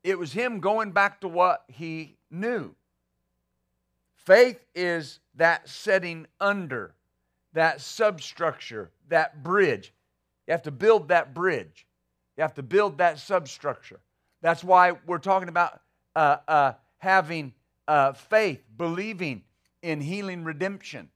[0.04, 2.74] It was him going back to what he knew.
[4.16, 6.96] Faith is that setting under,
[7.54, 9.94] that substructure, that bridge.
[10.48, 11.86] You have to build that bridge.
[12.38, 14.00] You have to build that substructure.
[14.42, 15.80] That's why we're talking about
[16.16, 17.54] uh, uh, having
[17.88, 19.44] uh, faith, believing
[19.82, 21.10] in healing redemption.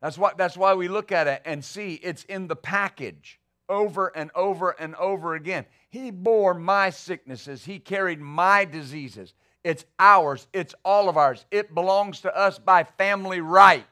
[0.00, 4.08] That's why, that's why we look at it and see it's in the package over
[4.16, 5.66] and over and over again.
[5.90, 9.34] He bore my sicknesses, He carried my diseases.
[9.64, 11.44] It's ours, it's all of ours.
[11.50, 13.84] It belongs to us by family right.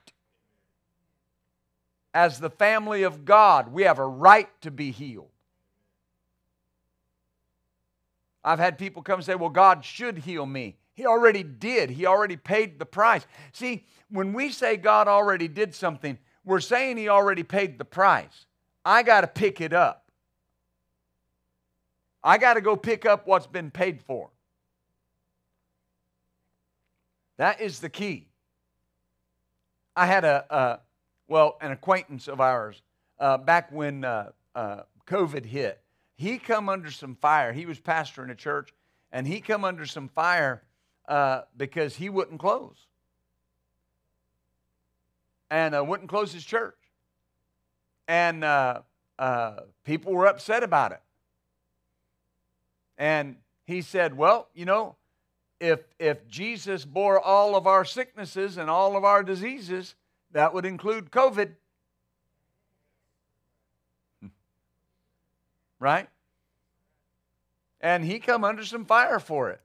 [2.14, 5.28] As the family of God, we have a right to be healed.
[8.42, 10.76] I've had people come say, Well, God should heal me.
[10.96, 13.24] He already did, He already paid the price.
[13.52, 18.46] See, when we say God already did something, we're saying He already paid the price.
[18.84, 20.10] I got to pick it up.
[22.24, 24.30] I got to go pick up what's been paid for.
[27.36, 28.28] That is the key.
[29.94, 30.80] I had a,
[31.28, 32.80] well, an acquaintance of ours
[33.20, 35.80] uh, back when uh, uh, COVID hit.
[36.16, 37.52] He come under some fire.
[37.52, 38.72] He was pastoring a church,
[39.12, 40.62] and he come under some fire
[41.08, 42.86] uh, because he wouldn't close
[45.50, 46.76] and uh, wouldn't close his church.
[48.08, 48.82] And uh,
[49.18, 51.00] uh, people were upset about it.
[52.98, 54.96] And he said, Well, you know,
[55.60, 59.94] if, if Jesus bore all of our sicknesses and all of our diseases,
[60.32, 61.52] that would include COVID.
[65.78, 66.08] Right?
[67.80, 69.60] And he come under some fire for it.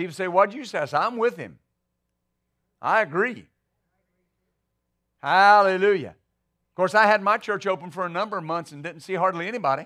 [0.00, 0.78] People say, What'd you say?
[0.78, 1.58] I said, I'm with him.
[2.80, 3.44] I agree.
[5.22, 6.14] Hallelujah.
[6.70, 9.12] Of course, I had my church open for a number of months and didn't see
[9.12, 9.84] hardly anybody.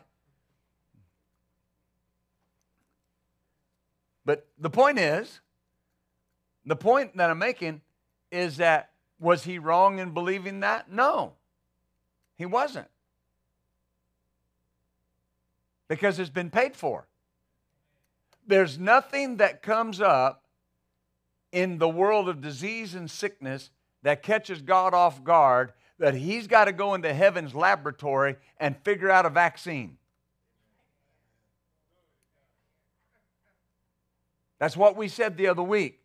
[4.24, 5.40] But the point is,
[6.64, 7.80] the point that I'm making
[8.30, 10.92] is that was he wrong in believing that?
[10.92, 11.32] No,
[12.36, 12.86] he wasn't.
[15.88, 17.08] Because it's been paid for.
[18.46, 20.44] There's nothing that comes up
[21.52, 23.70] in the world of disease and sickness
[24.02, 29.10] that catches God off guard that he's got to go into heaven's laboratory and figure
[29.10, 29.96] out a vaccine.
[34.58, 36.00] That's what we said the other week.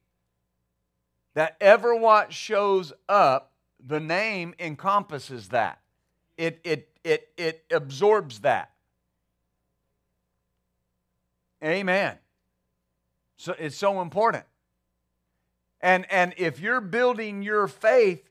[1.34, 3.54] That ever what shows up,
[3.86, 5.80] the name encompasses that.
[6.38, 8.72] It, it, it, it absorbs that.
[11.64, 12.18] Amen.
[13.40, 14.44] So it's so important.
[15.80, 18.30] And, and if you're building your faith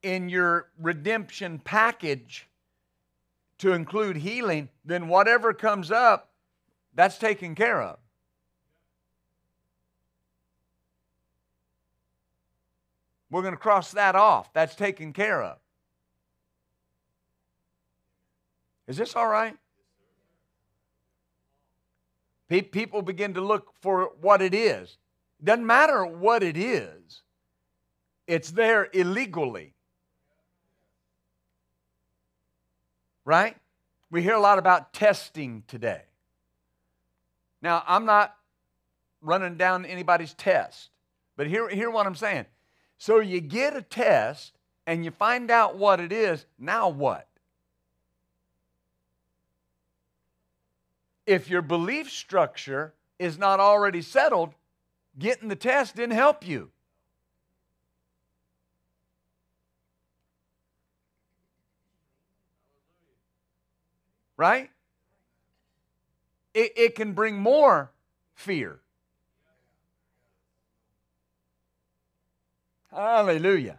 [0.00, 2.46] in your redemption package
[3.58, 6.30] to include healing, then whatever comes up,
[6.94, 7.98] that's taken care of.
[13.28, 14.52] We're going to cross that off.
[14.52, 15.58] That's taken care of.
[18.86, 19.56] Is this all right?
[22.48, 24.98] People begin to look for what it is.
[25.42, 27.22] Doesn't matter what it is,
[28.26, 29.74] it's there illegally.
[33.24, 33.56] Right?
[34.10, 36.02] We hear a lot about testing today.
[37.62, 38.34] Now, I'm not
[39.22, 40.90] running down anybody's test,
[41.36, 42.46] but hear, hear what I'm saying.
[42.98, 44.52] So you get a test
[44.86, 47.26] and you find out what it is, now what?
[51.32, 54.54] If your belief structure is not already settled,
[55.18, 56.70] Getting the test didn't help you.
[64.36, 64.70] Right?
[66.54, 67.90] It, it can bring more
[68.34, 68.80] fear.
[72.90, 73.78] Hallelujah.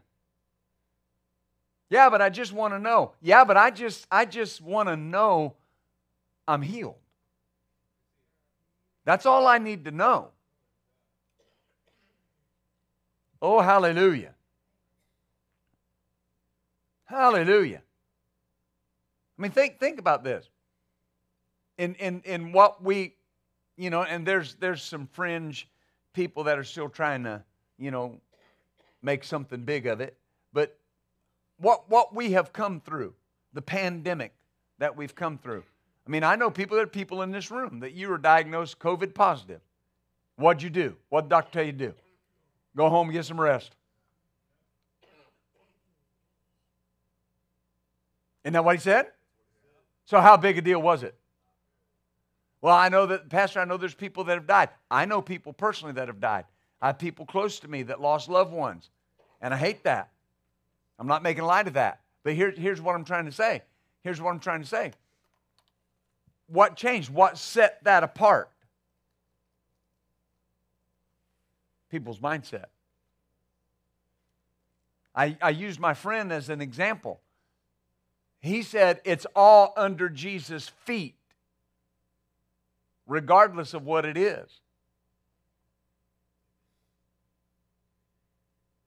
[1.89, 3.13] Yeah, but I just want to know.
[3.21, 5.53] Yeah, but I just I just want to know
[6.47, 6.95] I'm healed.
[9.05, 10.29] That's all I need to know.
[13.41, 14.33] Oh, hallelujah.
[17.05, 17.81] Hallelujah.
[19.37, 20.47] I mean, think, think about this.
[21.77, 23.15] In, in, in what we,
[23.75, 25.67] you know, and there's, there's some fringe
[26.13, 27.43] people that are still trying to,
[27.77, 28.21] you know,
[29.01, 30.17] make something big of it.
[30.53, 30.77] But
[31.57, 33.13] what, what we have come through,
[33.51, 34.33] the pandemic
[34.77, 35.63] that we've come through.
[36.05, 38.79] I mean, I know people, there are people in this room that you were diagnosed
[38.79, 39.61] COVID positive.
[40.35, 40.95] What'd you do?
[41.09, 41.93] what'd doctor tell you to do?
[42.75, 43.75] Go home and get some rest.
[48.43, 49.07] Isn't that what he said?
[50.05, 51.15] So, how big a deal was it?
[52.61, 54.69] Well, I know that, Pastor, I know there's people that have died.
[54.89, 56.45] I know people personally that have died.
[56.81, 58.89] I have people close to me that lost loved ones.
[59.41, 60.11] And I hate that.
[60.99, 62.01] I'm not making light of that.
[62.23, 63.63] But here, here's what I'm trying to say.
[64.01, 64.91] Here's what I'm trying to say.
[66.47, 67.09] What changed?
[67.09, 68.49] What set that apart?
[71.89, 72.65] People's mindset.
[75.15, 77.19] I, I used my friend as an example.
[78.39, 81.15] He said it's all under Jesus' feet,
[83.07, 84.49] regardless of what it is.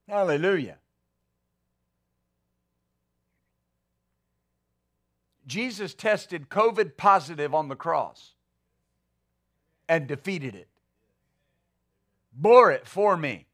[0.08, 0.76] Hallelujah.
[5.46, 8.32] Jesus tested COVID positive on the cross
[9.88, 10.68] and defeated it,
[12.32, 13.46] bore it for me.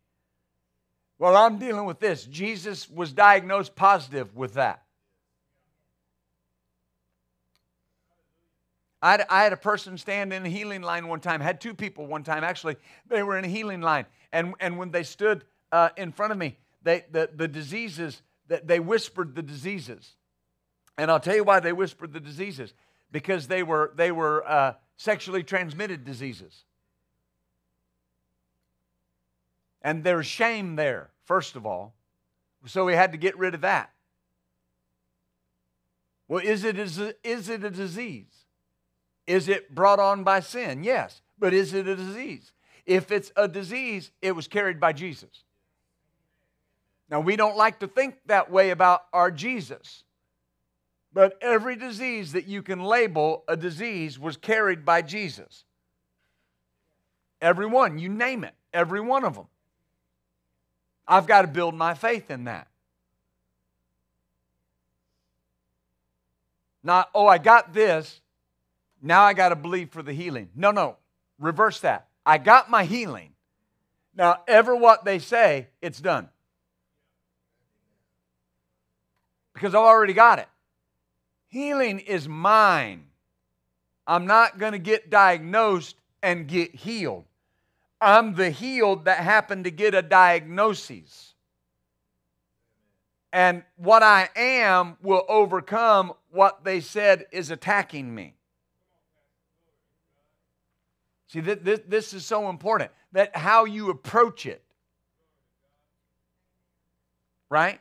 [1.19, 2.25] Well, I'm dealing with this.
[2.25, 4.83] Jesus was diagnosed positive with that.
[9.01, 11.75] I had, I had, a person stand in a healing line one time, had two
[11.75, 12.77] people one time actually.
[13.09, 14.07] They were in a healing line.
[14.33, 18.81] And, and when they stood uh, in front of me, they, the, the diseases, they
[18.81, 20.15] whispered the diseases.
[20.99, 22.75] And I'll tell you why they whispered the diseases
[23.11, 26.65] because they were, they were uh, sexually transmitted diseases.
[29.83, 31.95] And there's shame there, first of all.
[32.67, 33.91] So we had to get rid of that.
[36.29, 38.33] Well, is it, is it, is it a disease?
[39.27, 40.85] Is it brought on by sin?
[40.85, 41.21] Yes.
[41.39, 42.53] But is it a disease?
[42.87, 45.45] If it's a disease, it was carried by Jesus.
[47.11, 50.05] Now, we don't like to think that way about our Jesus.
[51.15, 55.65] But every disease that you can label a disease was carried by Jesus.
[57.41, 59.47] Every one, you name it, every one of them.
[61.07, 62.69] I've got to build my faith in that.
[66.83, 68.21] Not, oh, I got this,
[69.03, 70.49] now I got to believe for the healing.
[70.55, 70.97] No, no,
[71.39, 72.09] reverse that.
[72.25, 73.31] I got my healing.
[74.15, 76.29] Now, ever what they say, it's done.
[79.55, 80.49] Because I've already got it.
[81.53, 83.05] Healing is mine.
[84.07, 87.27] I'm not going to get diagnosed and get healed.
[88.01, 91.35] I'm the healed that happened to get a diagnosis.
[93.35, 98.33] And what I am will overcome what they said is attacking me.
[101.27, 104.63] See, this, this is so important that how you approach it,
[107.51, 107.79] right?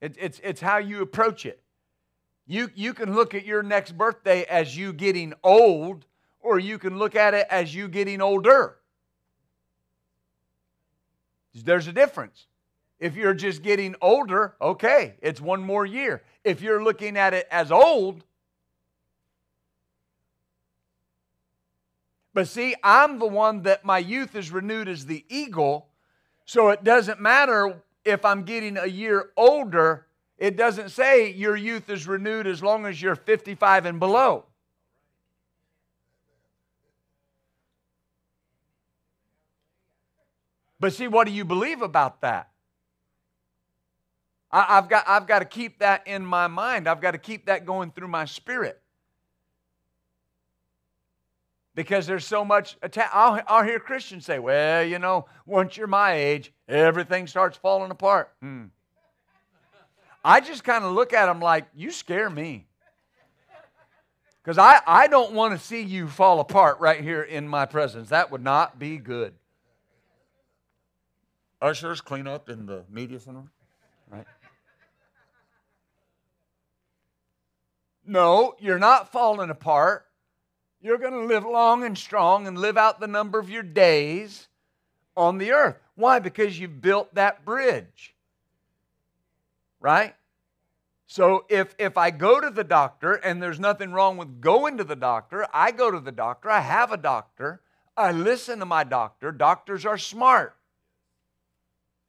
[0.00, 1.60] It, it's, it's how you approach it.
[2.50, 6.06] You, you can look at your next birthday as you getting old,
[6.40, 8.78] or you can look at it as you getting older.
[11.54, 12.46] There's a difference.
[12.98, 16.22] If you're just getting older, okay, it's one more year.
[16.42, 18.24] If you're looking at it as old,
[22.32, 25.88] but see, I'm the one that my youth is renewed as the eagle,
[26.46, 30.06] so it doesn't matter if I'm getting a year older
[30.38, 34.44] it doesn't say your youth is renewed as long as you're 55 and below.
[40.80, 42.50] But see, what do you believe about that?
[44.50, 46.88] I, have got, I've got to keep that in my mind.
[46.88, 48.80] I've got to keep that going through my spirit.
[51.74, 53.10] Because there's so much attack.
[53.12, 57.90] I'll, I'll hear Christians say, well, you know, once you're my age, everything starts falling
[57.90, 58.32] apart.
[58.40, 58.66] Hmm.
[60.24, 62.66] I just kind of look at them like, you scare me.
[64.42, 68.08] Because I, I don't want to see you fall apart right here in my presence.
[68.08, 69.34] That would not be good.
[71.60, 73.44] Ushers, clean up in the media center.
[74.10, 74.26] Right?
[78.06, 80.06] No, you're not falling apart.
[80.80, 84.48] You're going to live long and strong and live out the number of your days
[85.16, 85.76] on the earth.
[85.94, 86.20] Why?
[86.20, 88.14] Because you've built that bridge
[89.80, 90.14] right?
[91.06, 94.84] So if, if I go to the doctor and there's nothing wrong with going to
[94.84, 97.62] the doctor, I go to the doctor, I have a doctor,
[97.96, 99.32] I listen to my doctor.
[99.32, 100.54] Doctors are smart.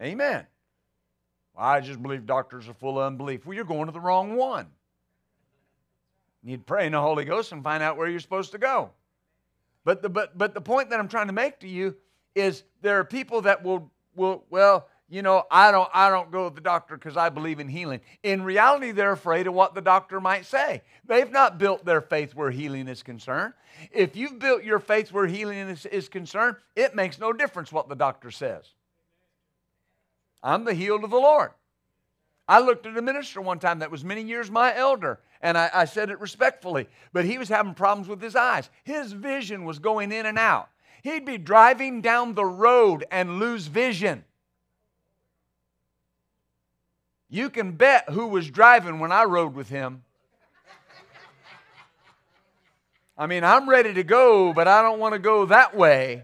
[0.01, 0.45] Amen.
[1.57, 3.45] I just believe doctors are full of unbelief.
[3.45, 4.67] Well, you're going to the wrong one.
[6.43, 8.57] You need to pray in the Holy Ghost and find out where you're supposed to
[8.57, 8.91] go.
[9.83, 11.95] But the, but, but the point that I'm trying to make to you
[12.35, 16.49] is there are people that will, will well, you know, I don't, I don't go
[16.49, 18.01] to the doctor because I believe in healing.
[18.21, 20.83] In reality, they're afraid of what the doctor might say.
[21.05, 23.53] They've not built their faith where healing is concerned.
[23.91, 27.89] If you've built your faith where healing is, is concerned, it makes no difference what
[27.89, 28.65] the doctor says.
[30.43, 31.51] I'm the healed of the Lord.
[32.47, 35.69] I looked at a minister one time that was many years my elder, and I,
[35.73, 38.69] I, said it respectfully, but he was having problems with his eyes.
[38.83, 40.69] His vision was going in and out.
[41.03, 44.23] He'd be driving down the road and lose vision.
[47.29, 50.03] You can bet who was driving when I rode with him.
[53.17, 56.23] I mean, I'm ready to go, but I don't want to go that way.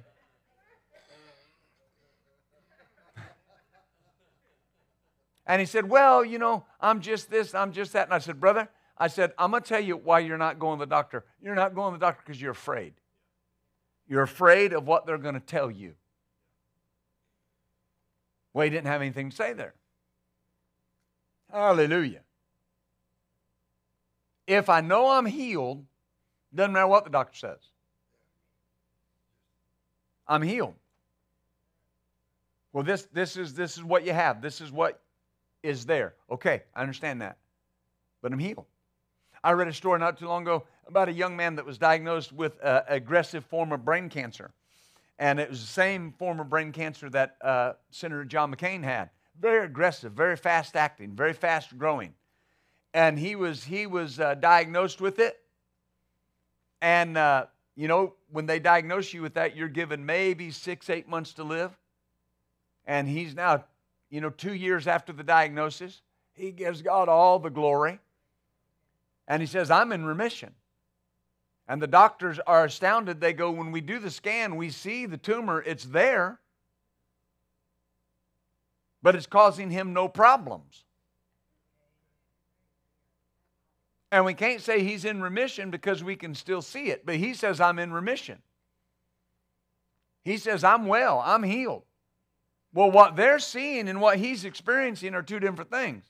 [5.45, 8.07] And he said, Well, you know, I'm just this, I'm just that.
[8.07, 10.79] And I said, Brother, I said, I'm going to tell you why you're not going
[10.79, 11.25] to the doctor.
[11.41, 12.93] You're not going to the doctor because you're afraid.
[14.07, 15.93] You're afraid of what they're going to tell you.
[18.53, 19.73] Well, he didn't have anything to say there.
[21.55, 22.19] Hallelujah.
[24.45, 25.85] If I know I'm healed,
[26.53, 27.59] doesn't matter what the doctor says.
[30.27, 30.73] I'm healed.
[32.73, 34.41] Well, this, this, is, this is what you have.
[34.41, 34.99] This is what
[35.63, 36.15] is there.
[36.29, 37.37] Okay, I understand that.
[38.21, 38.65] But I'm healed.
[39.41, 42.33] I read a story not too long ago about a young man that was diagnosed
[42.33, 44.51] with an aggressive form of brain cancer.
[45.19, 49.09] And it was the same form of brain cancer that uh, Senator John McCain had
[49.39, 52.13] very aggressive, very fast acting, very fast growing.
[52.93, 55.39] And he was, he was uh, diagnosed with it.
[56.81, 61.07] And, uh, you know, when they diagnose you with that, you're given maybe six, eight
[61.07, 61.77] months to live.
[62.85, 63.65] And he's now,
[64.09, 66.01] you know, two years after the diagnosis.
[66.33, 67.99] He gives God all the glory.
[69.27, 70.53] And he says, I'm in remission.
[71.67, 73.19] And the doctors are astounded.
[73.19, 76.39] They go, when we do the scan, we see the tumor, it's there
[79.05, 80.83] but it's causing him no problems.
[84.11, 87.35] And we can't say he's in remission because we can still see it, but he
[87.35, 88.39] says, I'm in remission.
[90.23, 91.83] He says, I'm well, I'm healed.
[92.73, 96.03] Well, what they're seeing and what he's experiencing are two different things.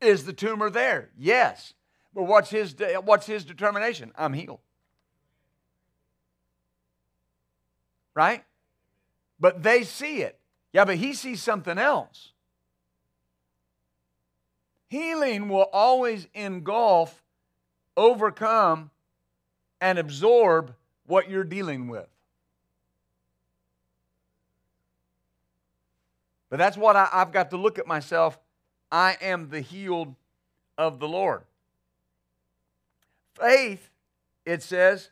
[0.00, 1.10] Is the tumor there?
[1.18, 1.74] Yes.
[2.14, 4.10] But what's his, what's his determination?
[4.16, 4.60] I'm healed.
[8.14, 8.42] Right?
[9.38, 10.35] But they see it.
[10.76, 12.32] Yeah, but he sees something else.
[14.88, 17.22] Healing will always engulf,
[17.96, 18.90] overcome,
[19.80, 20.74] and absorb
[21.06, 22.06] what you're dealing with.
[26.50, 28.38] But that's what I, have got to look at myself.
[28.92, 30.14] I am the healed
[30.76, 31.44] of the Lord.
[33.32, 33.88] Faith,
[34.44, 35.08] it says,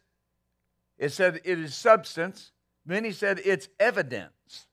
[0.99, 2.53] it said it is substance.
[2.85, 4.67] Then he said it's evidence.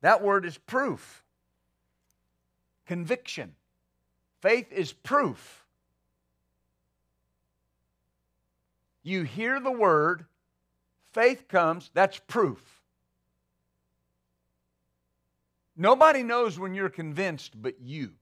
[0.00, 1.22] That word is proof,
[2.86, 3.54] conviction.
[4.40, 5.64] Faith is proof.
[9.02, 10.26] You hear the word,
[11.12, 12.82] faith comes, that's proof.
[15.76, 18.12] Nobody knows when you're convinced but you.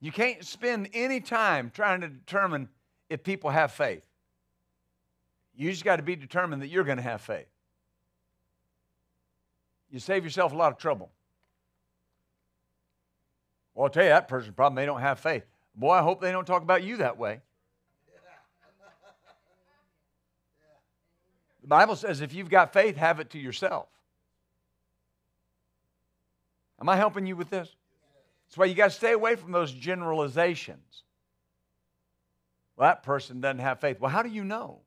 [0.00, 2.68] You can't spend any time trying to determine
[3.08, 4.02] if people have faith.
[5.54, 7.46] You just got to be determined that you're going to have faith.
[9.90, 11.10] You save yourself a lot of trouble.
[13.74, 15.44] Well, I'll tell you, that person's problem, they don't have faith.
[15.74, 17.40] Boy, I hope they don't talk about you that way.
[21.62, 23.88] The Bible says if you've got faith, have it to yourself.
[26.80, 27.74] Am I helping you with this?
[28.48, 31.04] That's why you got to stay away from those generalizations.
[32.76, 34.00] Well, that person doesn't have faith.
[34.00, 34.80] Well, how do you know?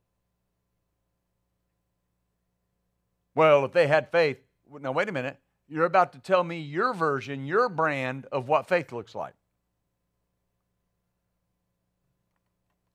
[3.35, 4.37] Well, if they had faith,
[4.79, 5.37] now wait a minute.
[5.67, 9.33] You're about to tell me your version, your brand of what faith looks like.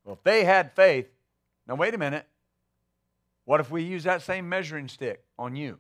[0.05, 1.07] Well, if they had faith,
[1.67, 2.27] now wait a minute.
[3.45, 5.79] What if we use that same measuring stick on you?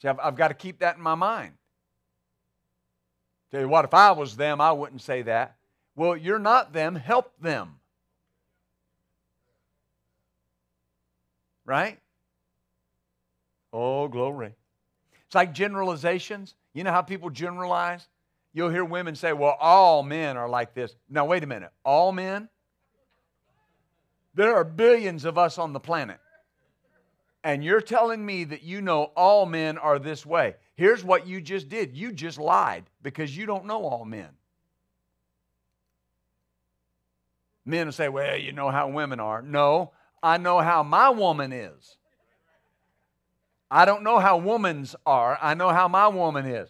[0.00, 1.54] See, I've, I've got to keep that in my mind.
[3.50, 5.56] Tell you what, if I was them, I wouldn't say that.
[5.96, 7.80] Well, you're not them, help them.
[11.68, 11.98] Right?
[13.74, 14.54] Oh, glory.
[15.26, 16.54] It's like generalizations.
[16.72, 18.08] You know how people generalize?
[18.54, 20.96] You'll hear women say, well, all men are like this.
[21.10, 21.70] Now, wait a minute.
[21.84, 22.48] All men?
[24.34, 26.18] There are billions of us on the planet.
[27.44, 30.54] And you're telling me that you know all men are this way.
[30.74, 34.28] Here's what you just did you just lied because you don't know all men.
[37.66, 39.42] Men will say, well, you know how women are.
[39.42, 39.92] No,
[40.22, 41.96] I know how my woman is.
[43.70, 45.38] I don't know how women's are.
[45.40, 46.68] I know how my woman is.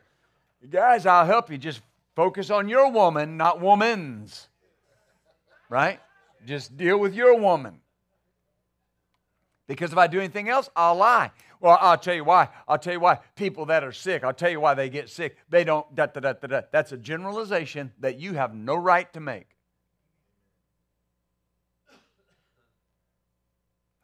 [0.68, 1.59] Guys, I'll help you.
[1.59, 1.80] Just
[2.16, 4.49] focus on your woman, not woman's.
[5.68, 6.01] Right?
[6.44, 7.80] Just deal with your woman.
[9.68, 11.30] Because if I do anything else, I'll lie.
[11.61, 12.49] Well, I'll tell you why.
[12.66, 13.18] I'll tell you why.
[13.36, 15.36] People that are sick, I'll tell you why they get sick.
[15.51, 16.61] They don't, da, da, da, da.
[16.72, 19.57] That's a generalization that you have no right to make.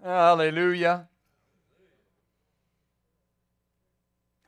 [0.04, 1.08] Hallelujah.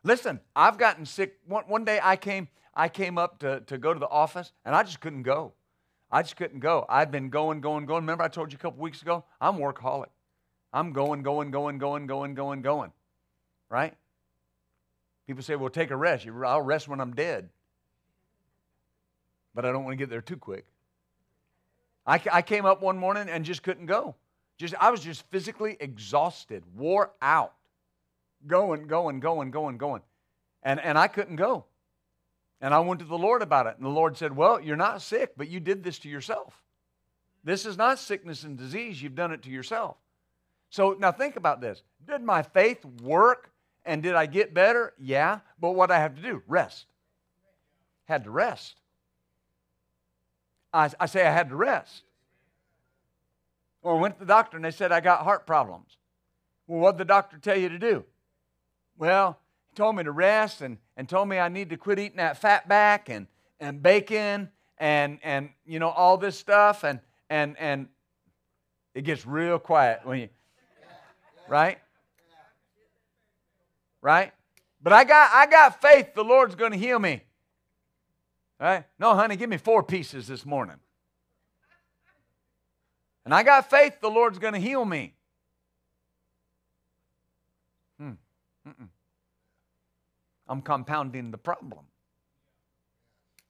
[0.05, 1.39] Listen, I've gotten sick.
[1.47, 4.77] One, one day I came, I came up to, to go to the office and
[4.77, 5.55] I just couldn't go.
[6.13, 6.85] I just couldn't go.
[6.91, 8.03] I'd been going, going, going.
[8.03, 9.25] Remember I told you a couple weeks ago?
[9.41, 10.11] I'm workaholic.
[10.75, 12.93] I'm going, going, going, going, going, going, going.
[13.71, 13.95] Right?
[15.27, 16.27] People say, well, take a rest.
[16.45, 17.49] I'll rest when I'm dead.
[19.55, 20.67] But I don't want to get there too quick.
[22.07, 24.15] I, I came up one morning and just couldn't go.
[24.59, 27.53] Just I was just physically exhausted, wore out,
[28.47, 30.03] going, going, going, going, going.
[30.63, 31.65] And, and I couldn't go.
[32.61, 33.77] And I went to the Lord about it.
[33.77, 36.55] And the Lord said, Well, you're not sick, but you did this to yourself.
[37.45, 39.01] This is not sickness and disease.
[39.01, 39.97] You've done it to yourself.
[40.71, 41.83] So now think about this.
[42.09, 43.51] Did my faith work
[43.85, 44.95] and did I get better?
[44.99, 45.41] Yeah.
[45.61, 46.43] But what I have to do?
[46.49, 46.87] Rest.
[48.07, 48.81] Had to rest.
[50.73, 52.03] I, I say I had to rest.
[53.87, 55.97] Or went to the doctor and they said I got heart problems.
[56.67, 58.05] Well, what did the doctor tell you to do?
[58.99, 62.17] Well, he told me to rest and, and told me I need to quit eating
[62.17, 63.29] that fat back and,
[63.61, 66.99] and bacon and, and you know all this stuff and
[67.31, 67.87] and and
[68.93, 70.29] it gets real quiet when you
[71.47, 71.79] right?
[74.03, 74.33] Right?
[74.83, 77.23] But i got i got faith the lord's going to heal me.
[78.59, 78.85] Right?
[78.99, 80.77] No honey give me four pieces this morning
[83.27, 85.13] and I got faith the Lord's going to heal me.
[87.99, 88.13] Hmm.
[90.49, 91.85] I'm compounding the problem.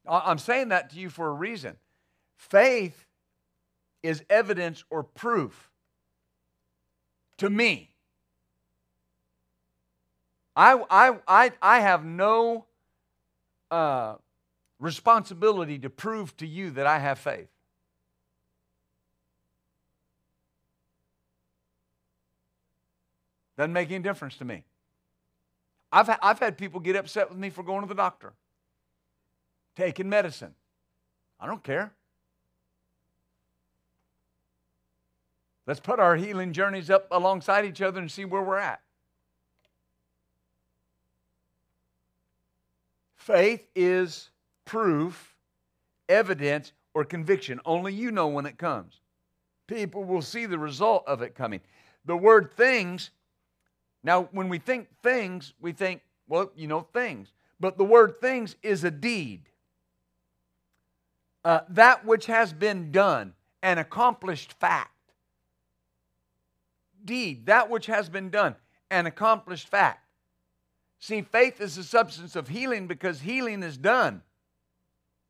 [0.08, 1.76] I'm saying that to you for a reason.
[2.36, 3.06] Faith
[4.02, 5.70] is evidence or proof
[7.36, 7.90] to me.
[10.54, 12.64] I, I, I, I have no
[13.70, 14.14] uh,
[14.78, 17.48] responsibility to prove to you that I have faith.
[23.56, 24.64] Doesn't make any difference to me.
[25.92, 28.34] I've, ha- I've had people get upset with me for going to the doctor,
[29.76, 30.54] taking medicine.
[31.40, 31.92] I don't care.
[35.66, 38.80] Let's put our healing journeys up alongside each other and see where we're at.
[43.16, 44.30] Faith is
[44.64, 45.34] proof,
[46.08, 47.60] evidence, or conviction.
[47.64, 49.00] Only you know when it comes.
[49.66, 51.60] People will see the result of it coming.
[52.04, 53.10] The word things
[54.06, 57.32] now, when we think things, we think, well, you know, things.
[57.58, 59.48] But the word things is a deed.
[61.44, 63.32] Uh, that which has been done,
[63.64, 64.92] an accomplished fact.
[67.04, 68.54] Deed, that which has been done,
[68.92, 70.06] an accomplished fact.
[71.00, 74.22] See, faith is the substance of healing because healing is done.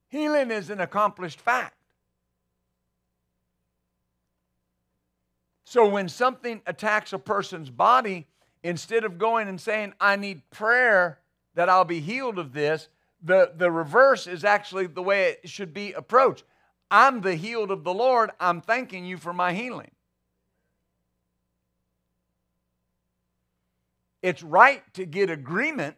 [0.09, 1.77] Healing is an accomplished fact.
[5.65, 8.27] So when something attacks a person's body,
[8.67, 11.21] instead of going and saying, I need prayer
[11.55, 12.89] that I'll be healed of this,
[13.23, 16.43] the, the reverse is actually the way it should be approached.
[16.91, 18.31] I'm the healed of the Lord.
[18.41, 19.93] I'm thanking you for my healing.
[24.21, 25.97] It's right to get agreement.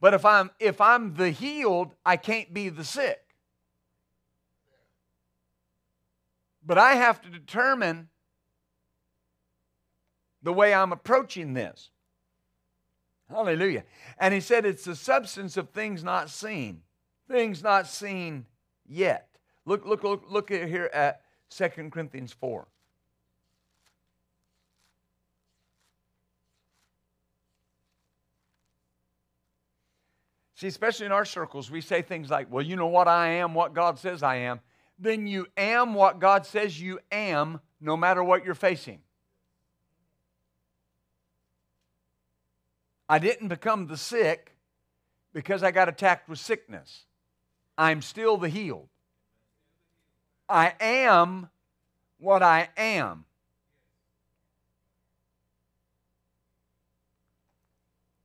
[0.00, 3.20] But if I'm if I'm the healed, I can't be the sick.
[6.64, 8.08] But I have to determine
[10.44, 11.90] the way I'm approaching this.
[13.28, 13.82] Hallelujah.
[14.18, 16.82] And he said it's the substance of things not seen,
[17.28, 18.46] things not seen
[18.86, 19.28] yet.
[19.64, 22.68] Look, look, look, look here at 2 Corinthians 4.
[30.56, 33.54] See, especially in our circles, we say things like, well, you know what I am,
[33.54, 34.60] what God says I am.
[34.98, 39.00] Then you am what God says you am, no matter what you're facing.
[43.14, 44.56] I didn't become the sick
[45.32, 47.04] because I got attacked with sickness.
[47.78, 48.88] I'm still the healed.
[50.48, 51.48] I am
[52.18, 53.24] what I am.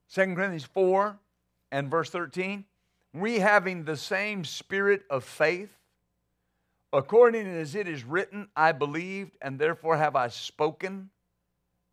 [0.08, 1.16] Second Corinthians 4
[1.70, 2.64] and verse 13.
[3.14, 5.70] We having the same spirit of faith,
[6.92, 11.10] according as it is written, I believed, and therefore have I spoken.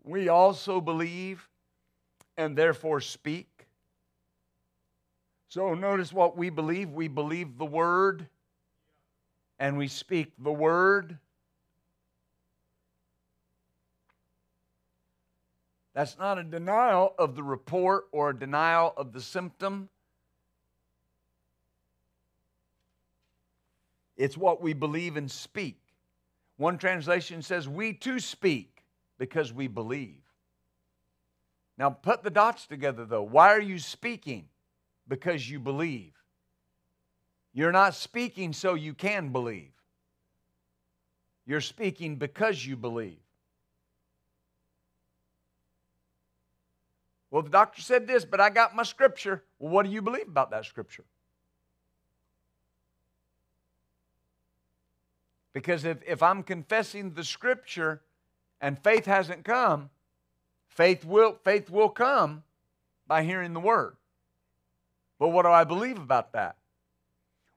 [0.03, 1.47] We also believe,
[2.37, 3.47] and therefore speak.
[5.49, 6.91] So notice what we believe.
[6.91, 8.27] We believe the word,
[9.59, 11.17] and we speak the word.
[15.93, 19.89] That's not a denial of the report or a denial of the symptom.
[24.15, 25.79] It's what we believe and speak.
[26.57, 28.83] One translation says, We too speak
[29.17, 30.26] because we believe.
[31.77, 33.23] Now, put the dots together, though.
[33.23, 34.47] Why are you speaking?
[35.07, 36.13] Because you believe.
[37.53, 39.71] You're not speaking so you can believe.
[41.45, 43.19] You're speaking because you believe.
[47.29, 49.43] Well, the doctor said this, but I got my scripture.
[49.59, 51.03] Well, what do you believe about that scripture?
[55.53, 58.01] Because if, if I'm confessing the scripture
[58.61, 59.89] and faith hasn't come,
[60.77, 62.43] faith will, faith will come
[63.07, 63.97] by hearing the word.
[65.19, 66.55] But what do I believe about that?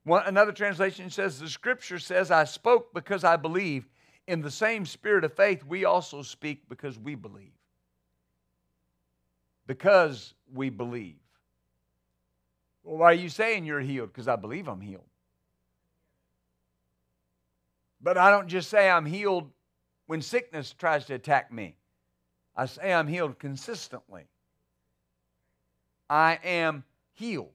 [0.03, 3.87] One, another translation says, The scripture says, I spoke because I believe.
[4.27, 7.53] In the same spirit of faith, we also speak because we believe.
[9.67, 11.17] Because we believe.
[12.83, 14.09] Well, why are you saying you're healed?
[14.09, 15.05] Because I believe I'm healed.
[18.01, 19.49] But I don't just say I'm healed
[20.07, 21.75] when sickness tries to attack me.
[22.55, 24.25] I say I'm healed consistently.
[26.09, 26.83] I am
[27.13, 27.53] healed.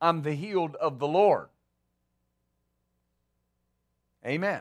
[0.00, 1.48] I'm the healed of the Lord.
[4.24, 4.60] Amen.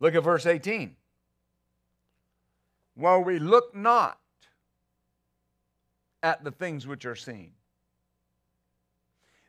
[0.00, 0.96] Look at verse 18.
[2.94, 4.18] While we look not
[6.22, 7.52] at the things which are seen,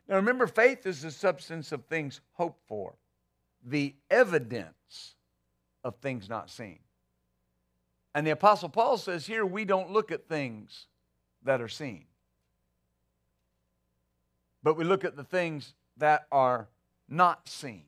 [0.08, 2.94] now remember, faith is the substance of things hoped for,
[3.64, 5.14] the evidence
[5.84, 6.80] of things not seen.
[8.14, 10.86] And the Apostle Paul says here, we don't look at things
[11.44, 12.06] that are seen,
[14.62, 16.68] but we look at the things that are
[17.08, 17.84] not seen.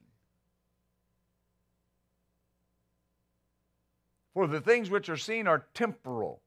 [4.34, 6.40] For the things which are seen are temporal,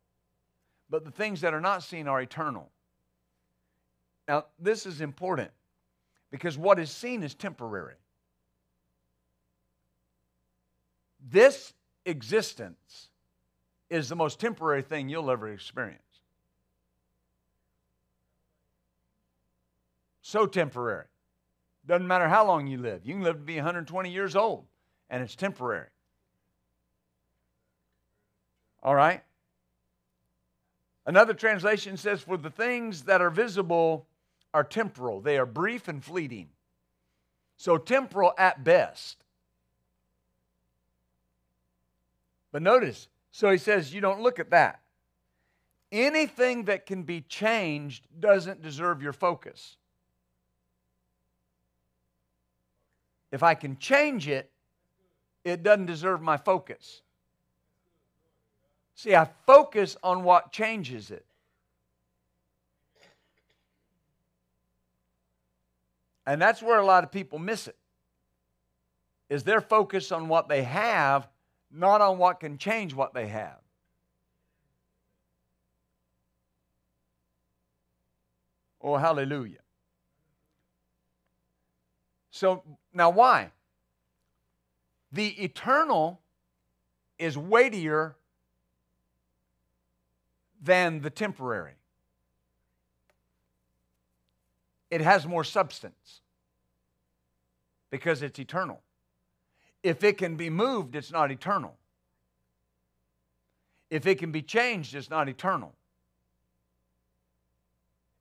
[0.89, 2.71] but the things that are not seen are eternal.
[4.27, 5.51] Now, this is important
[6.31, 7.95] because what is seen is temporary.
[11.29, 11.73] This
[12.05, 13.09] existence
[13.89, 16.01] is the most temporary thing you'll ever experience.
[20.21, 21.05] So temporary.
[21.85, 23.01] Doesn't matter how long you live.
[23.05, 24.65] You can live to be 120 years old,
[25.09, 25.89] and it's temporary.
[28.81, 29.21] All right?
[31.05, 34.07] Another translation says, For the things that are visible
[34.53, 36.49] are temporal, they are brief and fleeting.
[37.57, 39.17] So, temporal at best.
[42.51, 44.79] But notice, so he says, you don't look at that.
[45.91, 49.75] Anything that can be changed doesn't deserve your focus.
[53.33, 54.49] If I can change it,
[55.43, 57.01] it doesn't deserve my focus.
[58.95, 61.25] See, I focus on what changes it.
[66.25, 67.75] And that's where a lot of people miss it.
[69.27, 71.27] Is their focus on what they have,
[71.75, 73.59] not on what can change what they have.
[78.81, 79.59] Oh, hallelujah.
[82.31, 82.63] So
[82.93, 83.51] now why?
[85.11, 86.21] The eternal
[87.17, 88.15] is weightier
[90.61, 91.75] than the temporary
[94.95, 96.21] it has more substance
[97.89, 98.81] because it's eternal.
[99.85, 101.77] If it can be moved, it's not eternal.
[103.91, 105.75] If it can be changed, it's not eternal.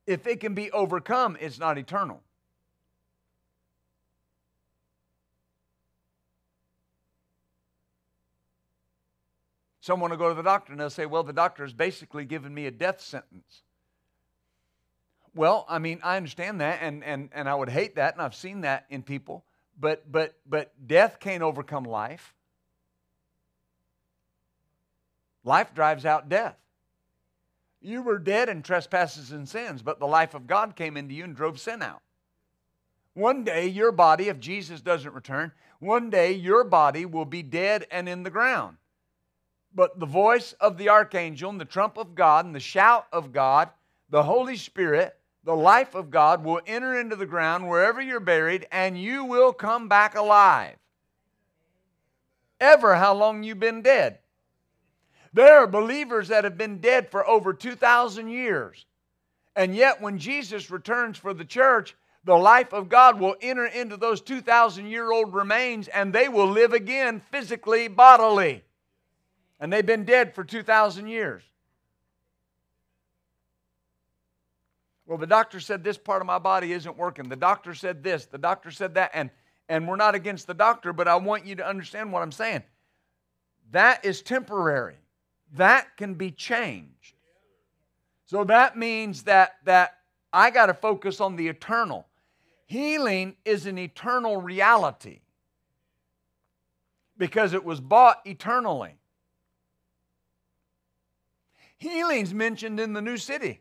[0.07, 2.21] If it can be overcome, it's not eternal.
[9.81, 12.53] Someone will go to the doctor and they'll say, Well, the doctor has basically given
[12.53, 13.63] me a death sentence.
[15.35, 18.35] Well, I mean, I understand that, and, and, and I would hate that, and I've
[18.35, 19.47] seen that in people.
[19.79, 22.35] But but but death can't overcome life.
[25.45, 26.57] Life drives out death.
[27.81, 31.25] You were dead in trespasses and sins, but the life of God came into you
[31.25, 32.01] and drove sin out.
[33.13, 37.87] One day, your body, if Jesus doesn't return, one day your body will be dead
[37.91, 38.79] and in the ground.
[39.75, 43.33] But the voice of the archangel and the trump of God and the shout of
[43.33, 43.69] God,
[44.09, 48.67] the Holy Spirit, the life of God will enter into the ground wherever you're buried,
[48.73, 50.77] and you will come back alive.
[52.61, 54.19] Ever how long you've been dead.
[55.35, 58.87] There are believers that have been dead for over 2,000 years.
[59.57, 63.97] And yet, when Jesus returns for the church, the life of God will enter into
[63.97, 68.65] those 2,000 year old remains and they will live again physically, bodily.
[69.61, 71.43] And they've been dead for 2,000 years.
[75.07, 77.29] Well, the doctor said this part of my body isn't working.
[77.29, 78.27] The doctor said this.
[78.27, 79.11] The doctor said that.
[79.15, 79.31] And,
[79.69, 82.63] and we're not against the doctor, but I want you to understand what I'm saying.
[83.71, 84.97] That is temporary
[85.55, 87.15] that can be changed.
[88.27, 89.99] So that means that, that
[90.33, 92.07] I got to focus on the eternal.
[92.67, 95.21] Healing is an eternal reality
[97.17, 98.97] because it was bought eternally.
[101.77, 103.61] Healing's mentioned in the new city,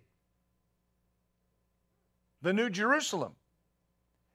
[2.44, 3.34] the new Jerusalem.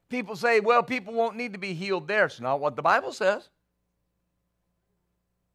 [0.09, 2.25] People say, well, people won't need to be healed there.
[2.25, 3.49] It's not what the Bible says.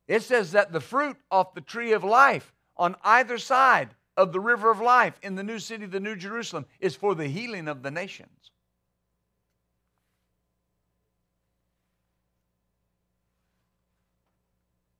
[0.08, 4.39] It says that the fruit off the tree of life on either side of the
[4.39, 7.82] river of life in the new city, the new Jerusalem, is for the healing of
[7.82, 8.30] the nations.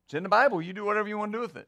[0.06, 0.62] It's in the Bible.
[0.62, 1.68] You do whatever you want to do with it.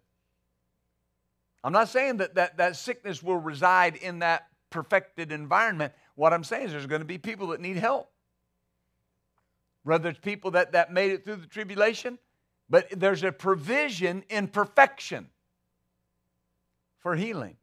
[1.64, 5.94] I'm not saying that that, that sickness will reside in that perfected environment.
[6.16, 8.12] What I'm saying is there's going to be people that need help.
[9.84, 12.20] Whether it's people that, that made it through the tribulation
[12.70, 15.30] but there's a provision in perfection
[17.00, 17.58] for healing.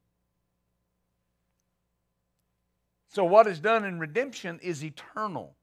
[3.09, 5.55] So, what is done in redemption is eternal.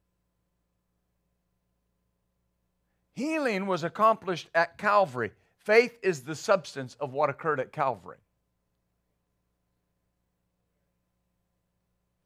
[3.14, 5.32] Healing was accomplished at Calvary.
[5.58, 8.18] Faith is the substance of what occurred at Calvary.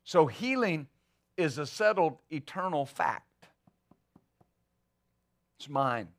[0.04, 0.88] So, healing
[1.38, 3.48] is a settled eternal fact.
[5.60, 6.10] It's mine.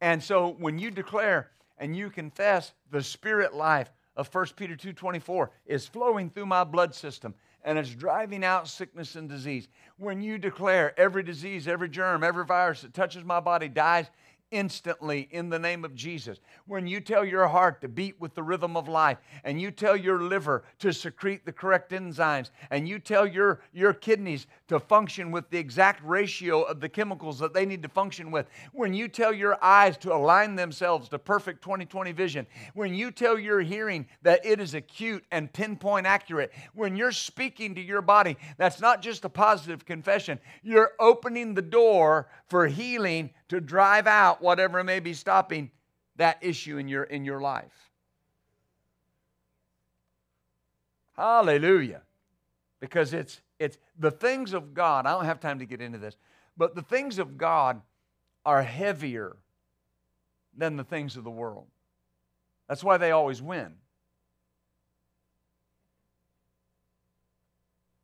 [0.00, 5.50] And so when you declare and you confess the spirit life of 1 Peter 2:24
[5.66, 9.68] is flowing through my blood system and it's driving out sickness and disease.
[9.96, 14.10] When you declare every disease, every germ, every virus that touches my body dies
[14.50, 16.38] instantly in the name of Jesus.
[16.66, 19.96] When you tell your heart to beat with the rhythm of life, and you tell
[19.96, 25.30] your liver to secrete the correct enzymes, and you tell your, your kidneys to function
[25.30, 29.08] with the exact ratio of the chemicals that they need to function with, when you
[29.08, 34.06] tell your eyes to align themselves to perfect 2020 vision, when you tell your hearing
[34.22, 39.02] that it is acute and pinpoint accurate, when you're speaking to your body, that's not
[39.02, 45.00] just a positive confession, you're opening the door for healing to drive out whatever may
[45.00, 45.70] be stopping
[46.16, 47.90] that issue in your, in your life.
[51.16, 52.02] Hallelujah.
[52.80, 56.16] Because it's, it's the things of God, I don't have time to get into this,
[56.56, 57.80] but the things of God
[58.44, 59.36] are heavier
[60.56, 61.66] than the things of the world.
[62.68, 63.74] That's why they always win.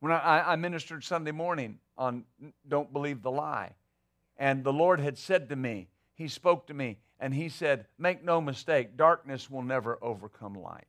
[0.01, 2.24] When I, I ministered Sunday morning on
[2.68, 3.72] Don't Believe the Lie,
[4.37, 8.24] and the Lord had said to me, He spoke to me, and He said, Make
[8.24, 10.87] no mistake, darkness will never overcome light.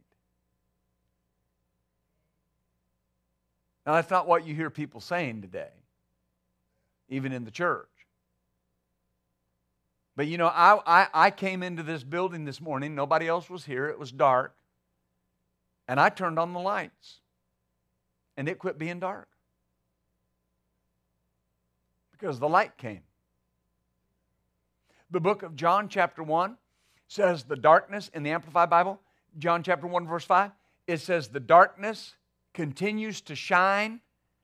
[3.86, 5.70] Now, that's not what you hear people saying today,
[7.08, 7.88] even in the church.
[10.16, 13.66] But you know, I, I, I, came into this building this morning, nobody else was
[13.66, 14.56] here, it was dark,
[15.88, 17.20] and I turned on the lights,
[18.38, 19.28] and it quit being dark
[22.12, 23.02] because the light came.
[25.16, 26.58] The book of John, chapter 1,
[27.08, 29.00] says the darkness in the Amplified Bible,
[29.40, 30.52] John chapter 1, verse 5,
[30.88, 32.16] it says the darkness
[32.54, 34.02] continues to shine,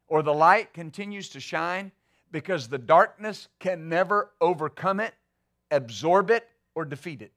[0.08, 1.92] or the light continues to shine,
[2.32, 5.14] because the darkness can never overcome it,
[5.72, 7.34] absorb it, or defeat it.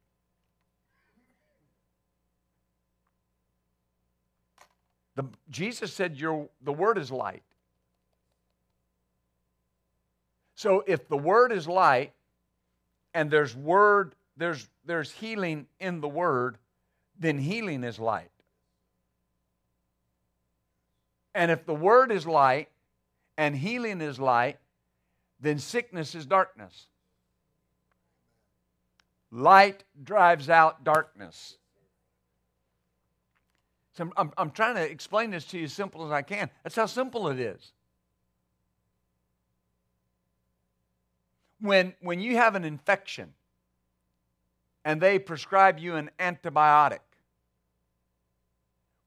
[5.16, 7.42] The, Jesus said, Your, The Word is light.
[10.54, 12.12] So if the Word is light,
[13.14, 16.58] and there's word, there's, there's healing in the word,
[17.18, 18.30] then healing is light.
[21.34, 22.68] And if the word is light
[23.38, 24.58] and healing is light,
[25.40, 26.86] then sickness is darkness.
[29.30, 31.56] Light drives out darkness.
[33.94, 36.50] So I'm, I'm, trying to explain this to you as simple as I can.
[36.62, 37.73] That's how simple it is.
[41.64, 43.32] When, when you have an infection
[44.84, 46.98] and they prescribe you an antibiotic,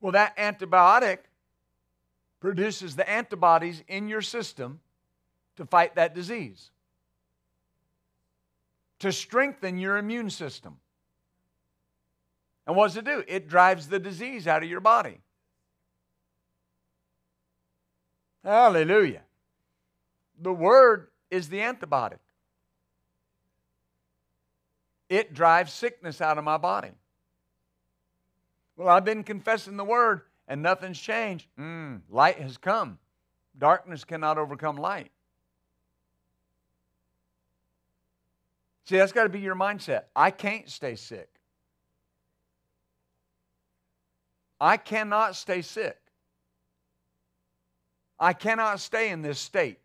[0.01, 1.19] well, that antibiotic
[2.39, 4.79] produces the antibodies in your system
[5.57, 6.71] to fight that disease,
[9.01, 10.77] to strengthen your immune system.
[12.65, 13.23] And what does it do?
[13.27, 15.19] It drives the disease out of your body.
[18.43, 19.21] Hallelujah.
[20.41, 22.17] The word is the antibiotic.
[25.09, 26.91] It drives sickness out of my body.
[28.75, 31.47] Well, I've been confessing the word and nothing's changed.
[31.59, 32.99] Mm, light has come.
[33.57, 35.11] Darkness cannot overcome light.
[38.85, 40.03] See, that's got to be your mindset.
[40.15, 41.29] I can't stay sick.
[44.61, 45.97] I cannot stay sick.
[48.19, 49.79] I cannot stay in this state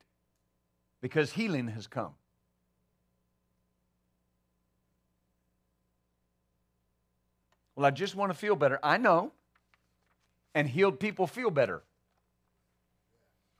[1.00, 2.12] because healing has come.
[7.74, 8.78] Well, I just want to feel better.
[8.82, 9.32] I know.
[10.54, 11.82] And healed people feel better.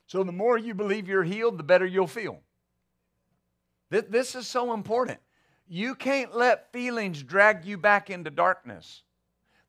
[0.06, 2.40] So the more you believe you're healed, the better you'll feel.
[3.88, 5.18] This is so important.
[5.68, 9.02] You can't let feelings drag you back into darkness.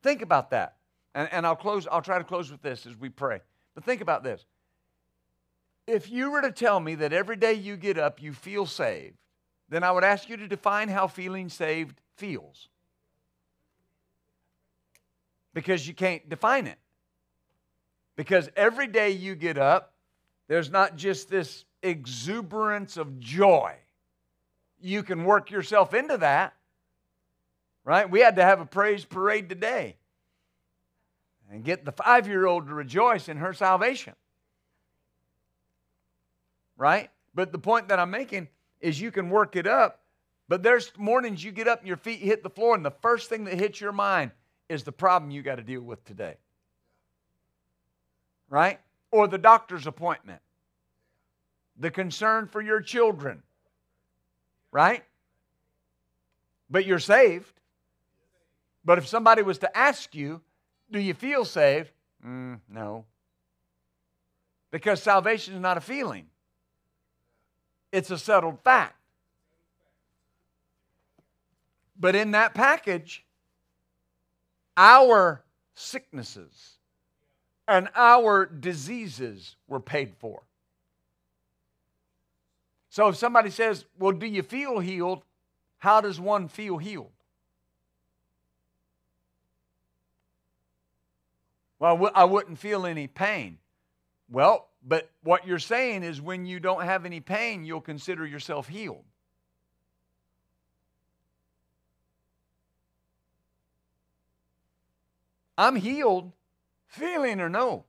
[0.02, 0.76] Think about that.
[1.14, 3.40] And, and I'll close, I'll try to close with this as we pray.
[3.74, 4.44] But think about this.
[5.86, 9.16] If you were to tell me that every day you get up you feel saved,
[9.68, 12.68] then I would ask you to define how feeling saved feels.
[15.54, 16.78] Because you can't define it.
[18.16, 19.94] Because every day you get up,
[20.48, 23.74] there's not just this exuberance of joy.
[24.80, 26.54] You can work yourself into that,
[27.84, 28.08] right?
[28.08, 29.96] We had to have a praise parade today
[31.50, 34.14] and get the five year old to rejoice in her salvation.
[36.76, 37.10] Right?
[37.34, 38.48] But the point that I'm making
[38.80, 40.00] is you can work it up,
[40.48, 43.28] but there's mornings you get up and your feet hit the floor, and the first
[43.28, 44.32] thing that hits your mind
[44.68, 46.36] is the problem you got to deal with today.
[48.48, 48.80] Right?
[49.10, 50.40] Or the doctor's appointment,
[51.78, 53.42] the concern for your children.
[54.72, 55.04] Right?
[56.70, 57.52] But you're saved.
[58.84, 60.40] But if somebody was to ask you,
[60.90, 61.90] do you feel saved?
[62.26, 63.04] Mm, no.
[64.70, 66.26] Because salvation is not a feeling,
[67.92, 68.96] it's a settled fact.
[71.98, 73.23] But in that package,
[74.76, 75.42] our
[75.74, 76.78] sicknesses
[77.66, 80.42] and our diseases were paid for.
[82.90, 85.22] So if somebody says, Well, do you feel healed?
[85.78, 87.10] How does one feel healed?
[91.78, 93.58] Well, I wouldn't feel any pain.
[94.30, 98.68] Well, but what you're saying is when you don't have any pain, you'll consider yourself
[98.68, 99.04] healed.
[105.56, 106.32] I'm healed,
[106.86, 107.84] feeling or no.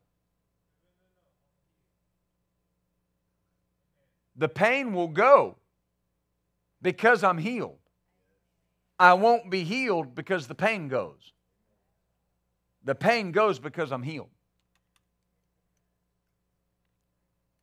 [4.35, 5.55] The pain will go
[6.81, 7.77] because I'm healed.
[8.99, 11.33] I won't be healed because the pain goes.
[12.83, 14.29] The pain goes because I'm healed.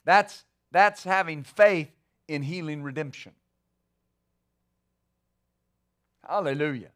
[0.04, 1.90] That's, that's having faith
[2.26, 3.32] in healing redemption.
[6.26, 6.90] Hallelujah.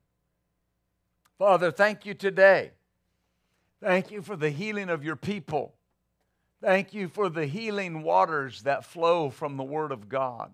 [1.38, 2.72] Father, thank you today.
[3.86, 5.72] Thank you for the healing of your people.
[6.60, 10.50] Thank you for the healing waters that flow from the Word of God,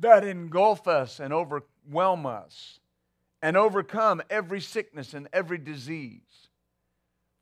[0.00, 2.80] that engulf us and overwhelm us
[3.42, 6.48] and overcome every sickness and every disease.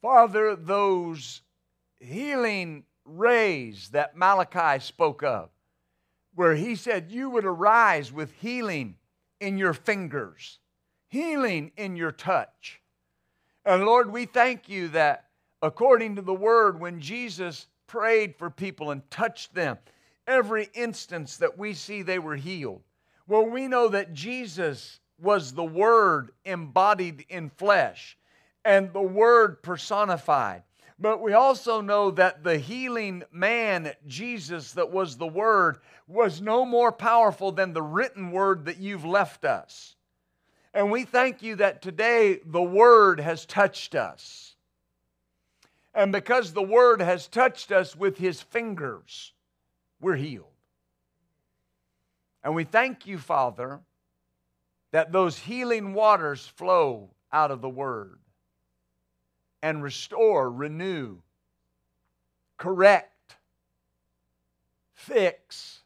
[0.01, 1.43] Father, those
[2.01, 5.51] healing rays that Malachi spoke of,
[6.35, 8.97] where he said you would arise with healing
[9.39, 10.59] in your fingers,
[11.07, 12.82] healing in your touch.
[13.65, 15.27] And Lord, we thank you that
[15.61, 19.79] according to the word, when Jesus prayed for people and touched them,
[20.27, 22.83] every instance that we see they were healed.
[23.27, 28.19] Well, we know that Jesus was the Word embodied in flesh
[28.65, 30.63] and the Word personified.
[30.99, 36.65] But we also know that the healing man, Jesus, that was the Word, was no
[36.65, 39.97] more powerful than the written Word that you've left us.
[40.75, 44.55] And we thank you that today the Word has touched us.
[45.95, 49.33] And because the Word has touched us with His fingers,
[50.01, 50.47] we're healed.
[52.43, 53.81] And we thank you, Father,
[54.91, 58.19] that those healing waters flow out of the Word
[59.63, 61.19] and restore, renew,
[62.57, 63.37] correct,
[64.95, 65.83] fix,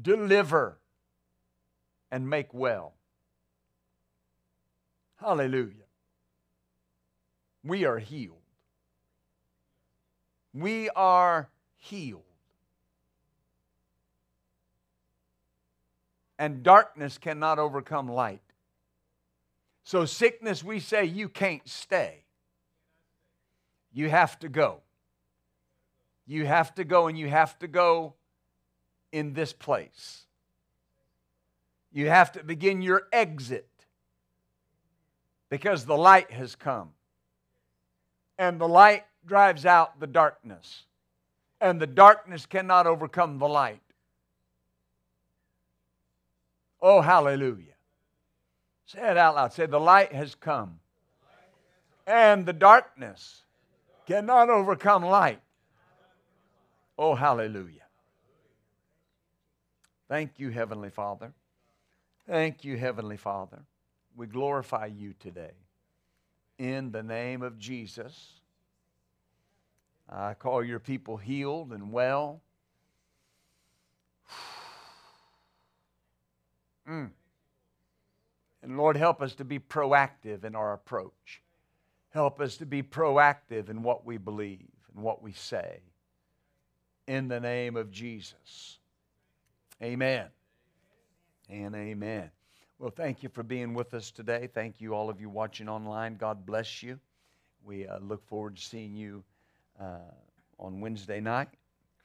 [0.00, 0.78] deliver,
[2.10, 2.94] and make well.
[5.20, 5.74] Hallelujah.
[7.64, 8.36] We are healed.
[10.54, 12.22] We are healed.
[16.38, 18.42] And darkness cannot overcome light.
[19.82, 22.24] So, sickness, we say, you can't stay.
[23.92, 24.82] You have to go.
[26.26, 28.14] You have to go, and you have to go
[29.10, 30.26] in this place.
[31.90, 33.77] You have to begin your exit
[35.50, 36.90] because the light has come.
[38.38, 40.84] And the light drives out the darkness.
[41.60, 43.82] And the darkness cannot overcome the light.
[46.80, 47.74] Oh, hallelujah.
[48.86, 49.52] Say it out loud.
[49.52, 50.78] Say, the light has come.
[52.06, 53.42] And the darkness
[54.06, 55.40] cannot overcome light.
[56.96, 57.82] Oh, hallelujah.
[60.08, 61.32] Thank you, Heavenly Father.
[62.26, 63.58] Thank you, Heavenly Father.
[64.18, 65.52] We glorify you today.
[66.58, 68.40] In the name of Jesus,
[70.10, 72.42] I call your people healed and well.
[76.88, 77.10] Mm.
[78.62, 81.42] And Lord, help us to be proactive in our approach.
[82.08, 85.80] Help us to be proactive in what we believe and what we say.
[87.06, 88.78] In the name of Jesus.
[89.82, 90.28] Amen.
[91.50, 92.30] And amen.
[92.80, 94.48] Well, thank you for being with us today.
[94.54, 96.14] Thank you, all of you watching online.
[96.14, 97.00] God bless you.
[97.64, 99.24] We uh, look forward to seeing you
[99.80, 100.12] uh,
[100.60, 101.48] on Wednesday night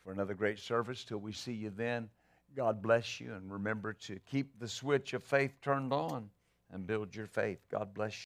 [0.04, 1.04] for another great service.
[1.04, 2.10] Till we see you then,
[2.56, 3.34] God bless you.
[3.36, 6.32] And remember to keep the switch of faith turned on
[6.72, 7.60] and build your faith.
[7.70, 8.22] God bless you.